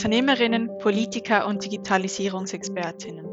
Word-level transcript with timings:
Unternehmerinnen, 0.00 0.78
Politiker 0.78 1.46
und 1.46 1.62
Digitalisierungsexpertinnen. 1.62 3.26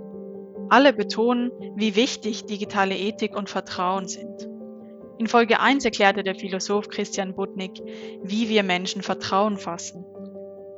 Alle 0.68 0.92
betonen, 0.92 1.50
wie 1.78 1.96
wichtig 1.96 2.44
digitale 2.46 2.94
Ethik 2.94 3.38
und 3.38 3.50
Vertrauen 3.50 4.10
sind. 4.10 4.50
In 5.18 5.28
Folge 5.28 5.62
1 5.62 5.86
erklärte 5.86 6.24
der 6.24 6.36
Philosoph 6.36 6.90
Christian 6.90 7.36
Budnick, 7.36 7.82
wie 8.22 8.50
wir 8.50 8.64
Menschen 8.64 9.02
Vertrauen 9.02 9.58
fassen. 9.58 10.04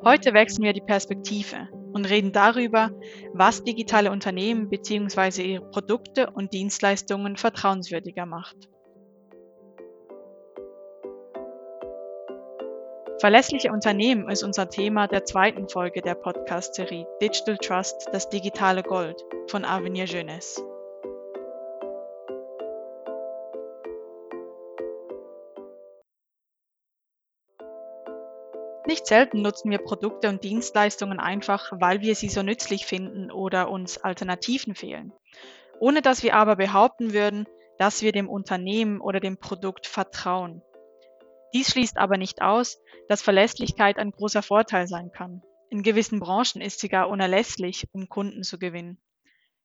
Heute 0.05 0.35
wechseln 0.35 0.63
wir 0.63 0.73
die 0.73 0.81
Perspektive 0.81 1.69
und 1.91 2.07
reden 2.07 2.33
darüber, 2.33 2.91
was 3.33 3.63
digitale 3.63 4.11
Unternehmen 4.11 4.69
bzw. 4.69 5.41
ihre 5.41 5.71
Produkte 5.71 6.29
und 6.29 6.53
Dienstleistungen 6.53 7.35
vertrauenswürdiger 7.35 8.27
macht. 8.27 8.69
Verlässliche 13.19 13.73
Unternehmen 13.73 14.29
ist 14.29 14.43
unser 14.43 14.69
Thema 14.69 15.07
der 15.07 15.25
zweiten 15.25 15.67
Folge 15.67 16.01
der 16.01 16.15
Podcast-Serie 16.15 17.05
Digital 17.21 17.57
Trust, 17.57 18.07
das 18.13 18.29
digitale 18.29 18.81
Gold 18.81 19.21
von 19.47 19.65
Avenir 19.65 20.05
Jeunesse. 20.05 20.63
Nicht 28.87 29.05
selten 29.05 29.41
nutzen 29.41 29.69
wir 29.69 29.79
Produkte 29.79 30.29
und 30.29 30.45
Dienstleistungen 30.45 31.19
einfach, 31.19 31.73
weil 31.73 31.99
wir 31.99 32.15
sie 32.15 32.29
so 32.29 32.41
nützlich 32.41 32.85
finden 32.85 33.31
oder 33.31 33.69
uns 33.69 33.97
Alternativen 33.97 34.75
fehlen, 34.75 35.11
ohne 35.81 36.01
dass 36.01 36.23
wir 36.23 36.35
aber 36.35 36.55
behaupten 36.55 37.11
würden, 37.11 37.47
dass 37.77 38.01
wir 38.01 38.13
dem 38.13 38.29
Unternehmen 38.29 39.01
oder 39.01 39.19
dem 39.19 39.37
Produkt 39.37 39.87
vertrauen. 39.87 40.61
Dies 41.53 41.71
schließt 41.71 41.97
aber 41.97 42.17
nicht 42.17 42.41
aus, 42.41 42.79
dass 43.07 43.21
Verlässlichkeit 43.21 43.97
ein 43.97 44.11
großer 44.11 44.41
Vorteil 44.41 44.87
sein 44.87 45.11
kann. 45.11 45.41
In 45.69 45.83
gewissen 45.83 46.19
Branchen 46.19 46.61
ist 46.61 46.79
sie 46.79 46.89
gar 46.89 47.09
unerlässlich, 47.09 47.87
um 47.91 48.09
Kunden 48.09 48.43
zu 48.43 48.59
gewinnen. 48.59 48.99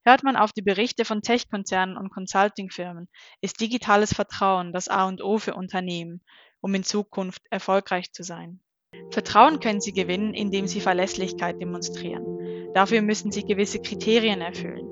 Hört 0.05 0.23
man 0.23 0.37
auf 0.37 0.53
die 0.53 0.63
Berichte 0.63 1.07
von 1.07 1.23
Tech-Konzernen 1.23 1.97
und 1.97 2.11
Consulting-Firmen, 2.11 3.09
ist 3.41 3.61
digitales 3.61 4.13
Vertrauen 4.13 4.73
das 4.73 4.89
A 4.89 5.07
und 5.07 5.23
O 5.23 5.39
für 5.39 5.55
Unternehmen, 5.55 6.23
um 6.61 6.75
in 6.75 6.85
Zukunft 6.85 7.41
erfolgreich 7.51 8.13
zu 8.13 8.23
sein. 8.23 8.61
Vertrauen 9.11 9.61
können 9.61 9.81
sie 9.81 9.93
gewinnen, 9.93 10.35
indem 10.35 10.67
sie 10.67 10.81
Verlässlichkeit 10.81 11.61
demonstrieren. 11.61 12.73
Dafür 12.75 13.01
müssen 13.01 13.33
sie 13.33 13.45
gewisse 13.45 13.81
Kriterien 13.81 14.43
erfüllen. 14.43 14.84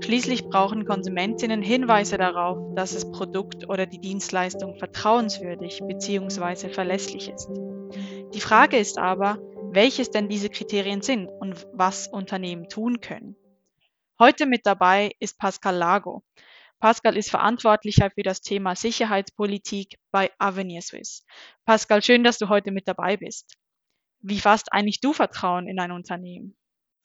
Schließlich 0.00 0.44
brauchen 0.44 0.84
Konsumentinnen 0.84 1.62
Hinweise 1.62 2.16
darauf, 2.16 2.74
dass 2.74 2.94
das 2.94 3.10
Produkt 3.10 3.68
oder 3.68 3.86
die 3.86 4.00
Dienstleistung 4.00 4.76
vertrauenswürdig 4.78 5.80
bzw. 5.86 6.68
verlässlich 6.68 7.28
ist. 7.28 7.48
Die 8.34 8.40
Frage 8.40 8.78
ist 8.78 8.98
aber, 8.98 9.38
welches 9.70 10.10
denn 10.10 10.28
diese 10.28 10.48
Kriterien 10.48 11.02
sind 11.02 11.28
und 11.28 11.66
was 11.72 12.08
Unternehmen 12.08 12.68
tun 12.68 13.00
können. 13.00 13.36
Heute 14.18 14.46
mit 14.46 14.66
dabei 14.66 15.12
ist 15.20 15.38
Pascal 15.38 15.76
Lago. 15.76 16.22
Pascal 16.80 17.16
ist 17.16 17.30
Verantwortlicher 17.30 18.10
für 18.10 18.22
das 18.22 18.40
Thema 18.40 18.76
Sicherheitspolitik 18.76 19.98
bei 20.10 20.30
Avenir 20.38 20.82
Swiss. 20.82 21.24
Pascal, 21.64 22.02
schön, 22.02 22.24
dass 22.24 22.38
du 22.38 22.48
heute 22.48 22.70
mit 22.70 22.88
dabei 22.88 23.16
bist. 23.16 23.56
Wie 24.20 24.40
fasst 24.40 24.72
eigentlich 24.72 25.00
du 25.00 25.12
Vertrauen 25.12 25.68
in 25.68 25.78
ein 25.78 25.92
Unternehmen? 25.92 26.56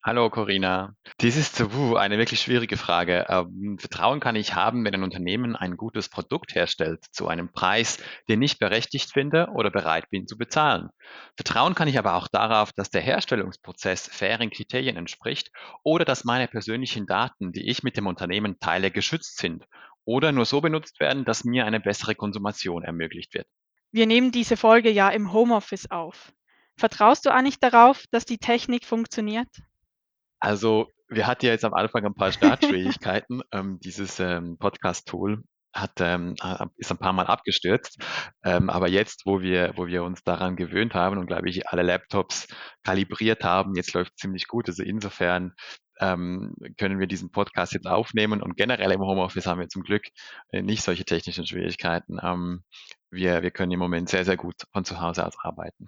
Hallo 0.06 0.30
Corinna. 0.30 0.98
Dies 1.22 1.38
ist 1.38 1.62
uh, 1.62 1.96
eine 1.96 2.18
wirklich 2.18 2.42
schwierige 2.42 2.76
Frage. 2.76 3.26
Ähm, 3.30 3.78
Vertrauen 3.80 4.20
kann 4.20 4.36
ich 4.36 4.54
haben, 4.54 4.84
wenn 4.84 4.94
ein 4.94 5.04
Unternehmen 5.04 5.56
ein 5.56 5.78
gutes 5.78 6.10
Produkt 6.10 6.56
herstellt 6.56 7.06
zu 7.14 7.30
einem 7.30 7.54
Preis, 7.54 8.00
den 8.28 8.42
ich 8.42 8.60
berechtigt 8.60 9.14
finde 9.14 9.48
oder 9.54 9.72
bereit 9.72 10.10
bin 10.10 10.28
zu 10.28 10.38
bezahlen. 10.38 10.90
Vertrauen 11.38 11.74
kann 11.74 11.88
ich 11.88 11.98
aber 11.98 12.16
auch 12.16 12.28
darauf, 12.28 12.74
dass 12.74 12.90
der 12.90 13.00
Herstellungsprozess 13.00 14.10
fairen 14.12 14.50
Kriterien 14.50 14.98
entspricht 14.98 15.52
oder 15.84 16.04
dass 16.04 16.26
meine 16.26 16.50
persönlichen 16.50 17.06
Daten, 17.06 17.54
die 17.54 17.70
ich 17.70 17.82
mit 17.82 17.96
dem 17.96 18.08
Unternehmen 18.08 18.60
teile, 18.60 18.92
geschützt 18.92 19.38
sind 19.38 19.64
oder 20.04 20.34
nur 20.34 20.44
so 20.44 20.60
benutzt 20.60 21.00
werden, 21.00 21.24
dass 21.24 21.46
mir 21.46 21.66
eine 21.66 21.80
bessere 21.80 22.14
Konsumation 22.14 22.84
ermöglicht 22.84 23.34
wird. 23.34 23.48
Wir 23.94 24.06
nehmen 24.06 24.34
diese 24.34 24.58
Folge 24.58 24.90
ja 24.90 25.08
im 25.08 25.32
Homeoffice 25.32 25.90
auf. 25.92 26.34
Vertraust 26.76 27.26
du 27.26 27.30
eigentlich 27.30 27.62
darauf, 27.62 28.04
dass 28.12 28.26
die 28.26 28.38
Technik 28.38 28.84
funktioniert? 28.84 29.48
Also, 30.44 30.90
wir 31.08 31.26
hatten 31.26 31.46
ja 31.46 31.54
jetzt 31.54 31.64
am 31.64 31.74
Anfang 31.74 32.06
ein 32.06 32.16
paar 32.16 32.34
Startschwierigkeiten. 32.34 33.44
ähm, 33.54 33.80
dieses 33.80 34.20
ähm, 34.20 34.58
Podcast-Tool 34.60 35.42
hat, 35.74 35.94
ähm, 36.02 36.36
ist 36.76 36.92
ein 36.92 36.98
paar 36.98 37.14
Mal 37.14 37.28
abgestürzt. 37.28 38.04
Ähm, 38.44 38.70
aber 38.70 38.90
jetzt, 38.90 39.22
wo 39.26 39.40
wir, 39.40 39.72
wo 39.78 39.88
wir 39.88 40.04
uns 40.04 40.22
daran 40.26 40.58
gewöhnt 40.58 40.96
haben 40.96 41.18
und, 41.18 41.28
glaube 41.28 41.50
ich, 41.50 41.70
alle 41.70 41.82
Laptops 41.82 42.48
kalibriert 42.84 43.46
haben, 43.46 43.74
jetzt 43.76 43.94
läuft 43.94 44.18
ziemlich 44.18 44.50
gut. 44.50 44.68
Also 44.68 44.84
insofern 44.84 45.54
ähm, 46.02 46.54
können 46.78 47.00
wir 47.00 47.08
diesen 47.08 47.32
Podcast 47.32 47.72
jetzt 47.72 47.88
aufnehmen 47.88 48.42
und 48.42 48.58
generell 48.58 48.92
im 48.92 49.00
Homeoffice 49.00 49.46
haben 49.46 49.62
wir 49.62 49.70
zum 49.70 49.84
Glück 49.84 50.04
äh, 50.52 50.62
nicht 50.62 50.84
solche 50.84 51.06
technischen 51.06 51.48
Schwierigkeiten. 51.48 52.18
Ähm, 52.22 52.66
wir, 53.14 53.42
wir 53.44 53.52
können 53.52 53.72
im 53.72 53.80
Moment 53.80 54.10
sehr, 54.10 54.26
sehr 54.26 54.38
gut 54.38 54.68
von 54.72 54.86
zu 54.86 55.00
Hause 55.00 55.26
aus 55.26 55.38
arbeiten. 55.40 55.88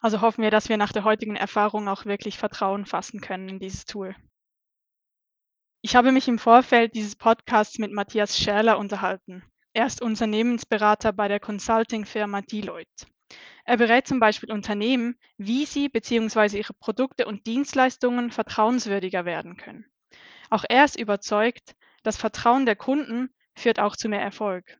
Also 0.00 0.20
hoffen 0.20 0.42
wir, 0.42 0.50
dass 0.50 0.68
wir 0.68 0.76
nach 0.76 0.92
der 0.92 1.04
heutigen 1.04 1.36
Erfahrung 1.36 1.88
auch 1.88 2.04
wirklich 2.04 2.38
Vertrauen 2.38 2.86
fassen 2.86 3.20
können 3.20 3.48
in 3.48 3.58
dieses 3.58 3.84
Tool. 3.84 4.14
Ich 5.82 5.94
habe 5.94 6.12
mich 6.12 6.28
im 6.28 6.38
Vorfeld 6.38 6.94
dieses 6.94 7.16
Podcasts 7.16 7.78
mit 7.78 7.92
Matthias 7.92 8.38
Schärler 8.38 8.78
unterhalten. 8.78 9.44
Er 9.72 9.86
ist 9.86 10.02
Unternehmensberater 10.02 11.12
bei 11.12 11.28
der 11.28 11.38
Consulting-Firma 11.38 12.42
Deloitte. 12.42 13.06
Er 13.64 13.76
berät 13.76 14.06
zum 14.06 14.20
Beispiel 14.20 14.52
Unternehmen, 14.52 15.16
wie 15.36 15.66
sie 15.66 15.88
bzw. 15.88 16.58
ihre 16.58 16.72
Produkte 16.74 17.26
und 17.26 17.46
Dienstleistungen 17.46 18.30
vertrauenswürdiger 18.30 19.24
werden 19.24 19.56
können. 19.56 19.84
Auch 20.50 20.64
er 20.68 20.84
ist 20.84 20.98
überzeugt, 20.98 21.74
das 22.02 22.16
Vertrauen 22.16 22.66
der 22.66 22.76
Kunden 22.76 23.30
führt 23.56 23.80
auch 23.80 23.96
zu 23.96 24.08
mehr 24.08 24.22
Erfolg. 24.22 24.78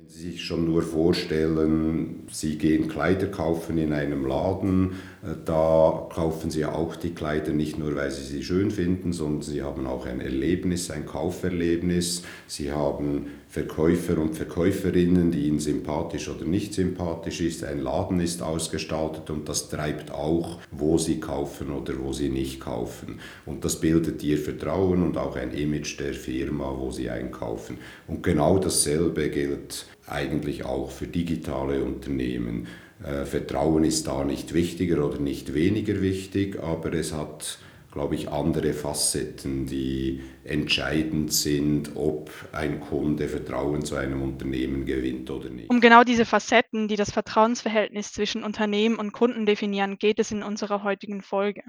Wenn 0.00 0.08
Sie 0.08 0.30
sich 0.30 0.44
schon 0.44 0.64
nur 0.64 0.82
vorstellen, 0.82 2.22
Sie 2.30 2.56
gehen 2.56 2.86
Kleider 2.86 3.26
kaufen 3.26 3.78
in 3.78 3.92
einem 3.92 4.26
Laden, 4.26 4.92
äh, 5.24 5.34
da 5.44 6.06
kaufen 6.14 6.50
Sie 6.50 6.64
auch 6.64 6.94
die 6.94 7.14
Kleider 7.14 7.52
nicht 7.52 7.78
nur, 7.78 7.96
weil 7.96 8.12
Sie 8.12 8.22
sie 8.22 8.44
schön 8.44 8.70
finden, 8.70 9.12
sondern 9.12 9.42
Sie 9.42 9.62
haben 9.62 9.86
auch 9.86 10.06
ein 10.06 10.20
Erlebnis, 10.20 10.90
ein 10.92 11.04
Kauferlebnis. 11.04 12.22
Sie 12.46 12.70
haben 12.70 13.26
Verkäufer 13.48 14.18
und 14.18 14.34
Verkäuferinnen, 14.34 15.30
die 15.30 15.46
Ihnen 15.46 15.58
sympathisch 15.58 16.28
oder 16.28 16.44
nicht 16.44 16.74
sympathisch 16.74 17.40
ist. 17.40 17.64
Ein 17.64 17.80
Laden 17.80 18.20
ist 18.20 18.42
ausgestaltet 18.42 19.30
und 19.30 19.48
das 19.48 19.70
treibt 19.70 20.10
auch, 20.10 20.58
wo 20.70 20.98
Sie 20.98 21.18
kaufen 21.18 21.70
oder 21.70 21.94
wo 21.98 22.12
Sie 22.12 22.28
nicht 22.28 22.60
kaufen. 22.60 23.20
Und 23.46 23.64
das 23.64 23.80
bildet 23.80 24.22
Ihr 24.22 24.36
Vertrauen 24.36 25.02
und 25.02 25.16
auch 25.16 25.36
ein 25.36 25.52
Image 25.52 25.98
der 25.98 26.12
Firma, 26.12 26.74
wo 26.76 26.90
Sie 26.90 27.08
einkaufen. 27.08 27.78
Und 28.06 28.22
genau 28.22 28.58
dasselbe 28.58 29.30
gilt 29.30 29.86
eigentlich 30.06 30.66
auch 30.66 30.90
für 30.90 31.06
digitale 31.06 31.82
Unternehmen. 31.82 32.66
Äh, 33.02 33.24
Vertrauen 33.24 33.84
ist 33.84 34.06
da 34.08 34.24
nicht 34.24 34.52
wichtiger 34.52 35.06
oder 35.06 35.20
nicht 35.20 35.54
weniger 35.54 36.02
wichtig, 36.02 36.60
aber 36.60 36.92
es 36.92 37.14
hat 37.14 37.58
glaube 37.98 38.14
ich, 38.14 38.28
andere 38.28 38.74
Facetten, 38.74 39.66
die 39.66 40.22
entscheidend 40.44 41.32
sind, 41.32 41.96
ob 41.96 42.30
ein 42.52 42.78
Kunde 42.78 43.26
Vertrauen 43.26 43.84
zu 43.84 43.96
einem 43.96 44.22
Unternehmen 44.22 44.86
gewinnt 44.86 45.28
oder 45.32 45.50
nicht. 45.50 45.68
Um 45.68 45.80
genau 45.80 46.04
diese 46.04 46.24
Facetten, 46.24 46.86
die 46.86 46.94
das 46.94 47.10
Vertrauensverhältnis 47.10 48.12
zwischen 48.12 48.44
Unternehmen 48.44 49.00
und 49.00 49.10
Kunden 49.10 49.46
definieren, 49.46 49.98
geht 49.98 50.20
es 50.20 50.30
in 50.30 50.44
unserer 50.44 50.84
heutigen 50.84 51.22
Folge. 51.22 51.64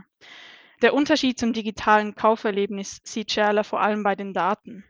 Der 0.84 0.94
Unterschied 0.94 1.40
zum 1.40 1.52
digitalen 1.52 2.14
Kauferlebnis 2.14 3.00
sieht 3.04 3.32
Scherler 3.32 3.64
vor 3.64 3.82
allem 3.82 4.04
bei 4.04 4.14
den 4.14 4.32
Daten. 4.32 4.84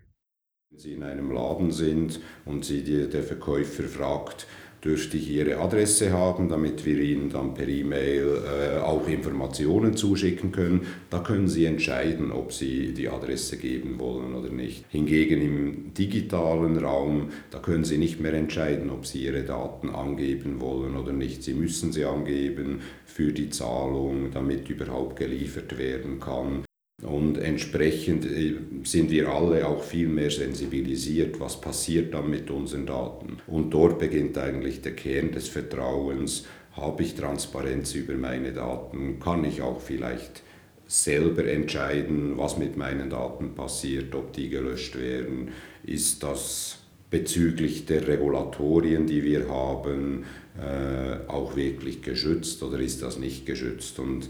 Wenn 0.72 0.80
Sie 0.80 0.92
in 0.92 1.04
einem 1.04 1.32
Laden 1.32 1.72
sind 1.72 2.20
und 2.44 2.66
Sie 2.66 2.84
der 2.84 3.24
Verkäufer 3.24 3.84
fragt, 3.84 4.46
dürfte 4.84 5.18
ich 5.18 5.30
Ihre 5.30 5.58
Adresse 5.58 6.12
haben, 6.12 6.50
damit 6.50 6.86
wir 6.86 7.00
Ihnen 7.00 7.30
dann 7.30 7.54
per 7.54 7.68
E-Mail 7.68 8.44
äh, 8.46 8.80
auch 8.80 9.08
Informationen 9.08 9.96
zuschicken 9.96 10.52
können. 10.52 10.88
Da 11.10 11.20
können 11.20 11.48
Sie 11.48 11.66
entscheiden, 11.66 12.32
ob 12.32 12.54
Sie 12.54 12.94
die 12.94 13.10
Adresse 13.10 13.58
geben 13.58 14.00
wollen 14.00 14.34
oder 14.34 14.50
nicht. 14.50 14.86
Hingegen 14.90 15.42
im 15.42 15.94
digitalen 15.94 16.78
Raum, 16.78 17.30
da 17.52 17.60
können 17.60 17.84
Sie 17.84 17.98
nicht 17.98 18.20
mehr 18.20 18.34
entscheiden, 18.34 18.90
ob 18.90 19.06
Sie 19.06 19.26
Ihre 19.26 19.44
Daten 19.44 19.90
angeben 19.90 20.60
wollen 20.62 20.96
oder 20.96 21.12
nicht. 21.12 21.44
Sie 21.44 21.54
müssen 21.54 21.92
sie 21.92 22.06
angeben 22.06 22.82
für 23.06 23.32
die 23.32 23.50
Zahlung, 23.50 24.32
damit 24.34 24.70
überhaupt 24.70 25.18
geliefert 25.18 25.78
werden 25.78 26.20
kann. 26.20 26.69
Und 27.02 27.38
entsprechend 27.38 28.26
äh, 28.26 28.56
sind 28.84 29.10
wir 29.10 29.30
alle 29.30 29.68
auch 29.68 29.84
viel 29.84 30.10
mehr 30.10 30.32
sensibilisiert, 30.32 31.40
was 31.40 31.62
passiert 31.62 32.14
dann 32.14 32.30
mit 32.30 32.52
unseren 32.52 32.86
Daten. 32.86 33.38
Und 33.48 33.72
dort 33.72 34.00
beginnt 34.00 34.38
eigentlich 34.38 34.82
der 34.82 34.96
Kern 34.96 35.32
des 35.32 35.48
Vertrauens. 35.48 36.46
Habe 36.74 37.04
ich 37.04 37.16
Transparenz 37.16 37.96
über 37.96 38.14
meine 38.14 38.52
Daten? 38.52 39.20
Kann 39.20 39.46
ich 39.46 39.62
auch 39.62 39.80
vielleicht 39.80 40.44
selber 40.88 41.46
entscheiden, 41.46 42.38
was 42.38 42.58
mit 42.58 42.76
meinen 42.76 43.10
Daten 43.10 43.54
passiert, 43.56 44.14
ob 44.16 44.34
die 44.34 44.50
gelöscht 44.50 45.00
werden? 45.00 45.50
Ist 45.86 46.24
das 46.24 46.80
bezüglich 47.10 47.86
der 47.86 48.08
Regulatorien, 48.08 49.08
die 49.08 49.24
wir 49.24 49.50
haben, 49.50 50.26
äh, 50.58 51.30
auch 51.30 51.56
wirklich 51.56 52.02
geschützt 52.02 52.62
oder 52.62 52.80
ist 52.80 53.02
das 53.02 53.18
nicht 53.18 53.46
geschützt? 53.46 54.00
Und 54.00 54.30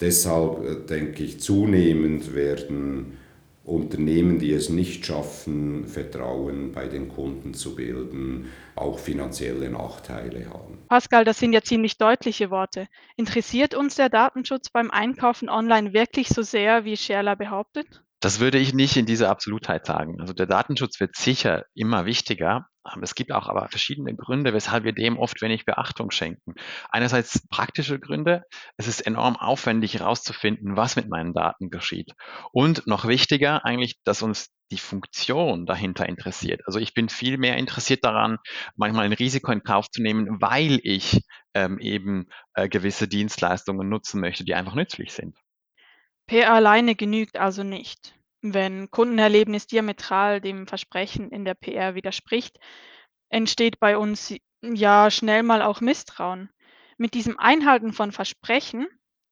Deshalb 0.00 0.64
äh, 0.64 0.86
denke 0.86 1.22
ich, 1.22 1.40
zunehmend 1.40 2.34
werden 2.34 3.18
Unternehmen, 3.62 4.38
die 4.38 4.52
es 4.52 4.68
nicht 4.68 5.06
schaffen, 5.06 5.86
Vertrauen 5.86 6.72
bei 6.72 6.88
den 6.88 7.08
Kunden 7.08 7.54
zu 7.54 7.76
bilden, 7.76 8.46
auch 8.74 8.98
finanzielle 8.98 9.70
Nachteile 9.70 10.48
haben. 10.50 10.78
Pascal, 10.88 11.24
das 11.24 11.38
sind 11.38 11.52
ja 11.52 11.62
ziemlich 11.62 11.98
deutliche 11.98 12.50
Worte. 12.50 12.86
Interessiert 13.16 13.74
uns 13.74 13.94
der 13.94 14.08
Datenschutz 14.08 14.70
beim 14.70 14.90
Einkaufen 14.90 15.48
online 15.48 15.92
wirklich 15.92 16.28
so 16.28 16.42
sehr, 16.42 16.84
wie 16.84 16.96
Scherler 16.96 17.36
behauptet? 17.36 18.02
Das 18.20 18.40
würde 18.40 18.58
ich 18.58 18.74
nicht 18.74 18.96
in 18.96 19.06
dieser 19.06 19.30
Absolutheit 19.30 19.86
sagen. 19.86 20.20
Also 20.20 20.32
der 20.32 20.46
Datenschutz 20.46 20.98
wird 20.98 21.14
sicher 21.16 21.64
immer 21.74 22.06
wichtiger. 22.06 22.66
Es 23.02 23.14
gibt 23.14 23.32
auch 23.32 23.48
aber 23.48 23.68
verschiedene 23.68 24.14
Gründe, 24.14 24.54
weshalb 24.54 24.84
wir 24.84 24.92
dem 24.92 25.18
oft 25.18 25.42
wenig 25.42 25.66
Beachtung 25.66 26.10
schenken. 26.10 26.54
Einerseits 26.88 27.46
praktische 27.48 28.00
Gründe. 28.00 28.44
Es 28.76 28.88
ist 28.88 29.02
enorm 29.02 29.36
aufwendig 29.36 29.94
herauszufinden, 29.94 30.76
was 30.76 30.96
mit 30.96 31.08
meinen 31.08 31.34
Daten 31.34 31.70
geschieht. 31.70 32.12
Und 32.52 32.86
noch 32.86 33.06
wichtiger 33.06 33.64
eigentlich, 33.64 34.00
dass 34.04 34.22
uns 34.22 34.50
die 34.70 34.78
Funktion 34.78 35.66
dahinter 35.66 36.08
interessiert. 36.08 36.62
Also 36.66 36.78
ich 36.78 36.94
bin 36.94 37.08
viel 37.08 37.38
mehr 37.38 37.56
interessiert 37.56 38.04
daran, 38.04 38.38
manchmal 38.76 39.04
ein 39.04 39.12
Risiko 39.12 39.52
in 39.52 39.62
Kauf 39.62 39.90
zu 39.90 40.00
nehmen, 40.00 40.40
weil 40.40 40.80
ich 40.82 41.22
ähm, 41.54 41.78
eben 41.80 42.26
äh, 42.54 42.68
gewisse 42.68 43.08
Dienstleistungen 43.08 43.88
nutzen 43.88 44.20
möchte, 44.20 44.44
die 44.44 44.54
einfach 44.54 44.74
nützlich 44.74 45.12
sind. 45.12 45.36
PR 46.26 46.52
alleine 46.52 46.94
genügt 46.94 47.36
also 47.36 47.64
nicht. 47.64 48.14
Wenn 48.42 48.90
Kundenerlebnis 48.90 49.66
diametral 49.66 50.40
dem 50.40 50.66
Versprechen 50.66 51.30
in 51.30 51.44
der 51.44 51.54
PR 51.54 51.94
widerspricht, 51.94 52.58
entsteht 53.28 53.78
bei 53.80 53.98
uns 53.98 54.34
ja 54.62 55.10
schnell 55.10 55.42
mal 55.42 55.62
auch 55.62 55.80
Misstrauen. 55.80 56.50
Mit 56.96 57.14
diesem 57.14 57.38
Einhalten 57.38 57.92
von 57.92 58.12
Versprechen, 58.12 58.86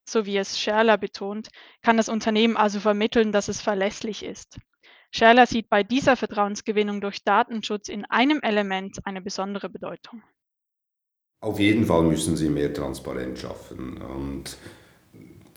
so 0.07 0.25
wie 0.25 0.37
es 0.37 0.59
Scherler 0.59 0.97
betont, 0.97 1.49
kann 1.81 1.97
das 1.97 2.09
Unternehmen 2.09 2.57
also 2.57 2.79
vermitteln, 2.79 3.31
dass 3.31 3.47
es 3.47 3.61
verlässlich 3.61 4.23
ist. 4.23 4.59
Scherler 5.11 5.47
sieht 5.47 5.69
bei 5.69 5.83
dieser 5.83 6.15
Vertrauensgewinnung 6.15 7.01
durch 7.01 7.23
Datenschutz 7.23 7.89
in 7.89 8.05
einem 8.05 8.41
Element 8.41 8.99
eine 9.05 9.21
besondere 9.21 9.69
Bedeutung. 9.69 10.21
Auf 11.41 11.59
jeden 11.59 11.85
Fall 11.85 12.03
müssen 12.03 12.35
Sie 12.37 12.49
mehr 12.49 12.73
Transparenz 12.73 13.39
schaffen. 13.39 14.01
Und 14.01 14.57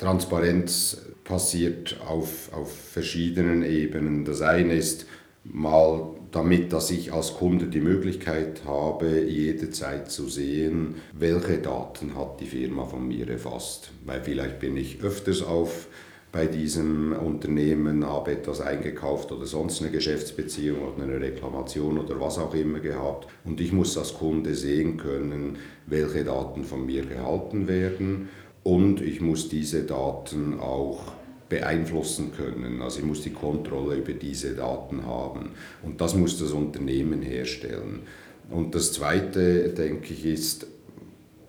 Transparenz 0.03 1.01
passiert 1.23 2.01
auf, 2.05 2.53
auf 2.53 2.73
verschiedenen 2.73 3.63
Ebenen. 3.63 4.25
Das 4.25 4.43
eine 4.43 4.75
ist 4.75 5.07
mal 5.45 6.11
damit, 6.33 6.73
dass 6.73 6.91
ich 6.91 7.13
als 7.13 7.35
Kunde 7.35 7.67
die 7.67 7.81
Möglichkeit 7.81 8.63
habe, 8.67 9.21
jederzeit 9.21 10.11
zu 10.11 10.29
sehen, 10.29 10.97
welche 11.13 11.59
Daten 11.59 12.17
hat 12.17 12.41
die 12.41 12.47
Firma 12.47 12.85
von 12.85 13.07
mir 13.07 13.29
erfasst. 13.29 13.93
Weil 14.05 14.21
vielleicht 14.23 14.59
bin 14.59 14.77
ich 14.77 15.03
öfters 15.03 15.41
auf 15.41 15.87
bei 16.33 16.47
diesem 16.47 17.13
Unternehmen, 17.13 18.05
habe 18.05 18.33
etwas 18.33 18.61
eingekauft 18.61 19.31
oder 19.31 19.47
sonst 19.47 19.83
eine 19.83 19.93
Geschäftsbeziehung 19.93 20.81
oder 20.81 21.05
eine 21.05 21.21
Reklamation 21.21 21.99
oder 21.99 22.19
was 22.19 22.39
auch 22.39 22.55
immer 22.55 22.81
gehabt. 22.81 23.29
Und 23.45 23.61
ich 23.61 23.73
muss 23.73 23.97
als 23.97 24.15
Kunde 24.15 24.57
sehen 24.57 24.97
können, 24.97 25.59
welche 25.87 26.25
Daten 26.25 26.65
von 26.65 26.87
mir 26.87 27.05
gehalten 27.05 27.69
werden 27.69 28.31
und 28.63 29.01
ich 29.01 29.21
muss 29.21 29.49
diese 29.49 29.83
Daten 29.83 30.61
auch 30.61 31.01
beeinflussen 31.49 32.33
können. 32.33 32.81
Also 32.81 33.01
ich 33.01 33.05
muss 33.05 33.23
die 33.23 33.33
Kontrolle 33.33 33.97
über 33.97 34.13
diese 34.13 34.55
Daten 34.55 35.05
haben 35.05 35.51
und 35.83 36.01
das 36.01 36.15
muss 36.15 36.39
das 36.39 36.53
Unternehmen 36.53 37.21
herstellen. 37.21 38.01
Und 38.51 38.75
das 38.75 38.93
Zweite, 38.93 39.69
denke 39.71 40.13
ich, 40.13 40.25
ist, 40.25 40.67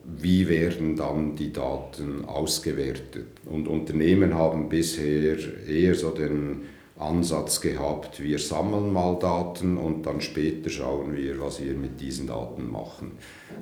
wie 0.05 0.49
werden 0.49 0.95
dann 0.95 1.35
die 1.35 1.53
Daten 1.53 2.25
ausgewertet? 2.25 3.27
Und 3.45 3.67
Unternehmen 3.67 4.33
haben 4.33 4.67
bisher 4.67 5.37
eher 5.67 5.95
so 5.95 6.11
den 6.11 6.63
Ansatz 6.97 7.59
gehabt, 7.61 8.21
wir 8.21 8.39
sammeln 8.39 8.93
mal 8.93 9.17
Daten 9.19 9.77
und 9.77 10.05
dann 10.05 10.21
später 10.21 10.69
schauen 10.69 11.15
wir, 11.15 11.39
was 11.39 11.63
wir 11.63 11.73
mit 11.73 11.99
diesen 11.99 12.27
Daten 12.27 12.69
machen. 12.69 13.13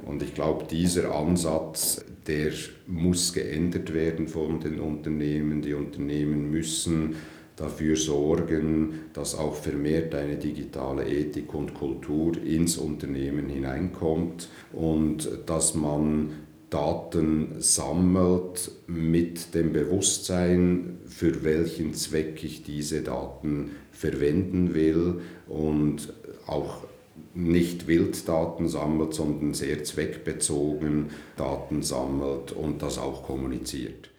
Und 0.06 0.22
ich 0.22 0.34
glaube, 0.34 0.66
dieser 0.70 1.16
Ansatz, 1.16 2.04
der 2.28 2.52
muss 2.88 3.34
geändert 3.34 3.94
werden 3.94 4.28
von 4.28 4.60
den 4.60 4.80
Unternehmen. 4.80 5.62
Die 5.62 5.74
Unternehmen 5.74 6.52
müssen 6.52 7.16
dafür 7.56 7.96
sorgen, 7.96 8.94
dass 9.14 9.36
auch 9.36 9.56
vermehrt 9.56 10.16
eine 10.16 10.38
digitale 10.38 11.08
Ethik 11.08 11.54
und 11.54 11.74
Kultur 11.74 12.34
ins 12.44 12.78
Unternehmen 12.78 13.50
hineinkommt 13.50 14.50
und 14.74 15.30
dass 15.46 15.76
man 15.76 16.32
Daten 16.70 17.56
sammelt 17.60 18.72
mit 18.88 19.54
dem 19.54 19.74
Bewusstsein, 19.74 21.00
für 21.06 21.44
welchen 21.44 21.94
Zweck 21.94 22.44
ich 22.44 22.64
diese 22.64 23.02
Daten 23.02 23.72
verwenden 23.92 24.74
will 24.74 25.20
und 25.48 26.14
auch 26.48 26.84
nicht 27.34 27.88
Wilddaten 27.88 28.68
sammelt, 28.68 29.14
sondern 29.14 29.54
sehr 29.54 29.84
zweckbezogen 29.84 31.12
Daten 31.38 31.84
sammelt 31.84 32.52
und 32.52 32.82
das 32.82 32.98
auch 32.98 33.24
kommuniziert. 33.24 34.10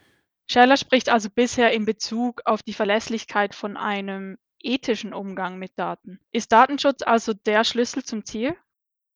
Scheller 0.51 0.77
spricht 0.77 1.09
also 1.09 1.29
bisher 1.31 1.73
in 1.73 1.85
Bezug 1.85 2.43
auf 2.45 2.63
die 2.63 2.75
Verlässlichkeit 2.75 3.55
von 3.55 3.77
einem 3.77 4.39
ethischen 4.63 5.15
Umgang 5.15 5.59
mit 5.59 5.73
Daten. 5.77 6.21
Ist 6.31 6.53
Datenschutz 6.53 7.03
also 7.03 7.33
der 7.33 7.65
Schlüssel 7.65 8.05
zum 8.05 8.25
Ziel? 8.25 8.55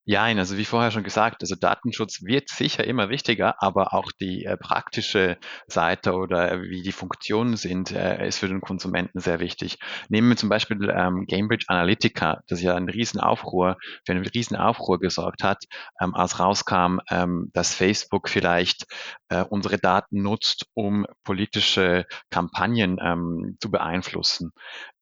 Ja, 0.08 0.22
also 0.22 0.56
wie 0.56 0.64
vorher 0.64 0.92
schon 0.92 1.02
gesagt, 1.02 1.42
also 1.42 1.56
Datenschutz 1.56 2.22
wird 2.22 2.48
sicher 2.48 2.84
immer 2.84 3.08
wichtiger, 3.08 3.60
aber 3.60 3.92
auch 3.92 4.12
die 4.12 4.44
äh, 4.44 4.56
praktische 4.56 5.36
Seite 5.66 6.12
oder 6.14 6.52
äh, 6.52 6.62
wie 6.62 6.82
die 6.82 6.92
Funktionen 6.92 7.56
sind, 7.56 7.90
äh, 7.90 8.24
ist 8.28 8.38
für 8.38 8.46
den 8.46 8.60
Konsumenten 8.60 9.18
sehr 9.18 9.40
wichtig. 9.40 9.78
Nehmen 10.08 10.28
wir 10.28 10.36
zum 10.36 10.48
Beispiel 10.48 10.78
ähm, 10.96 11.26
Cambridge 11.28 11.64
Analytica, 11.66 12.40
das 12.46 12.62
ja 12.62 12.76
einen 12.76 12.88
Riesenaufruhr, 12.88 13.78
für 14.04 14.12
einen 14.12 14.24
Riesenaufruhr 14.24 15.00
gesorgt 15.00 15.42
hat, 15.42 15.64
ähm, 16.00 16.14
als 16.14 16.38
rauskam, 16.38 17.00
ähm, 17.10 17.50
dass 17.52 17.74
Facebook 17.74 18.28
vielleicht 18.28 18.86
äh, 19.28 19.42
unsere 19.42 19.78
Daten 19.78 20.22
nutzt, 20.22 20.66
um 20.74 21.04
politische 21.24 22.06
Kampagnen 22.30 22.98
ähm, 23.02 23.56
zu 23.60 23.72
beeinflussen. 23.72 24.52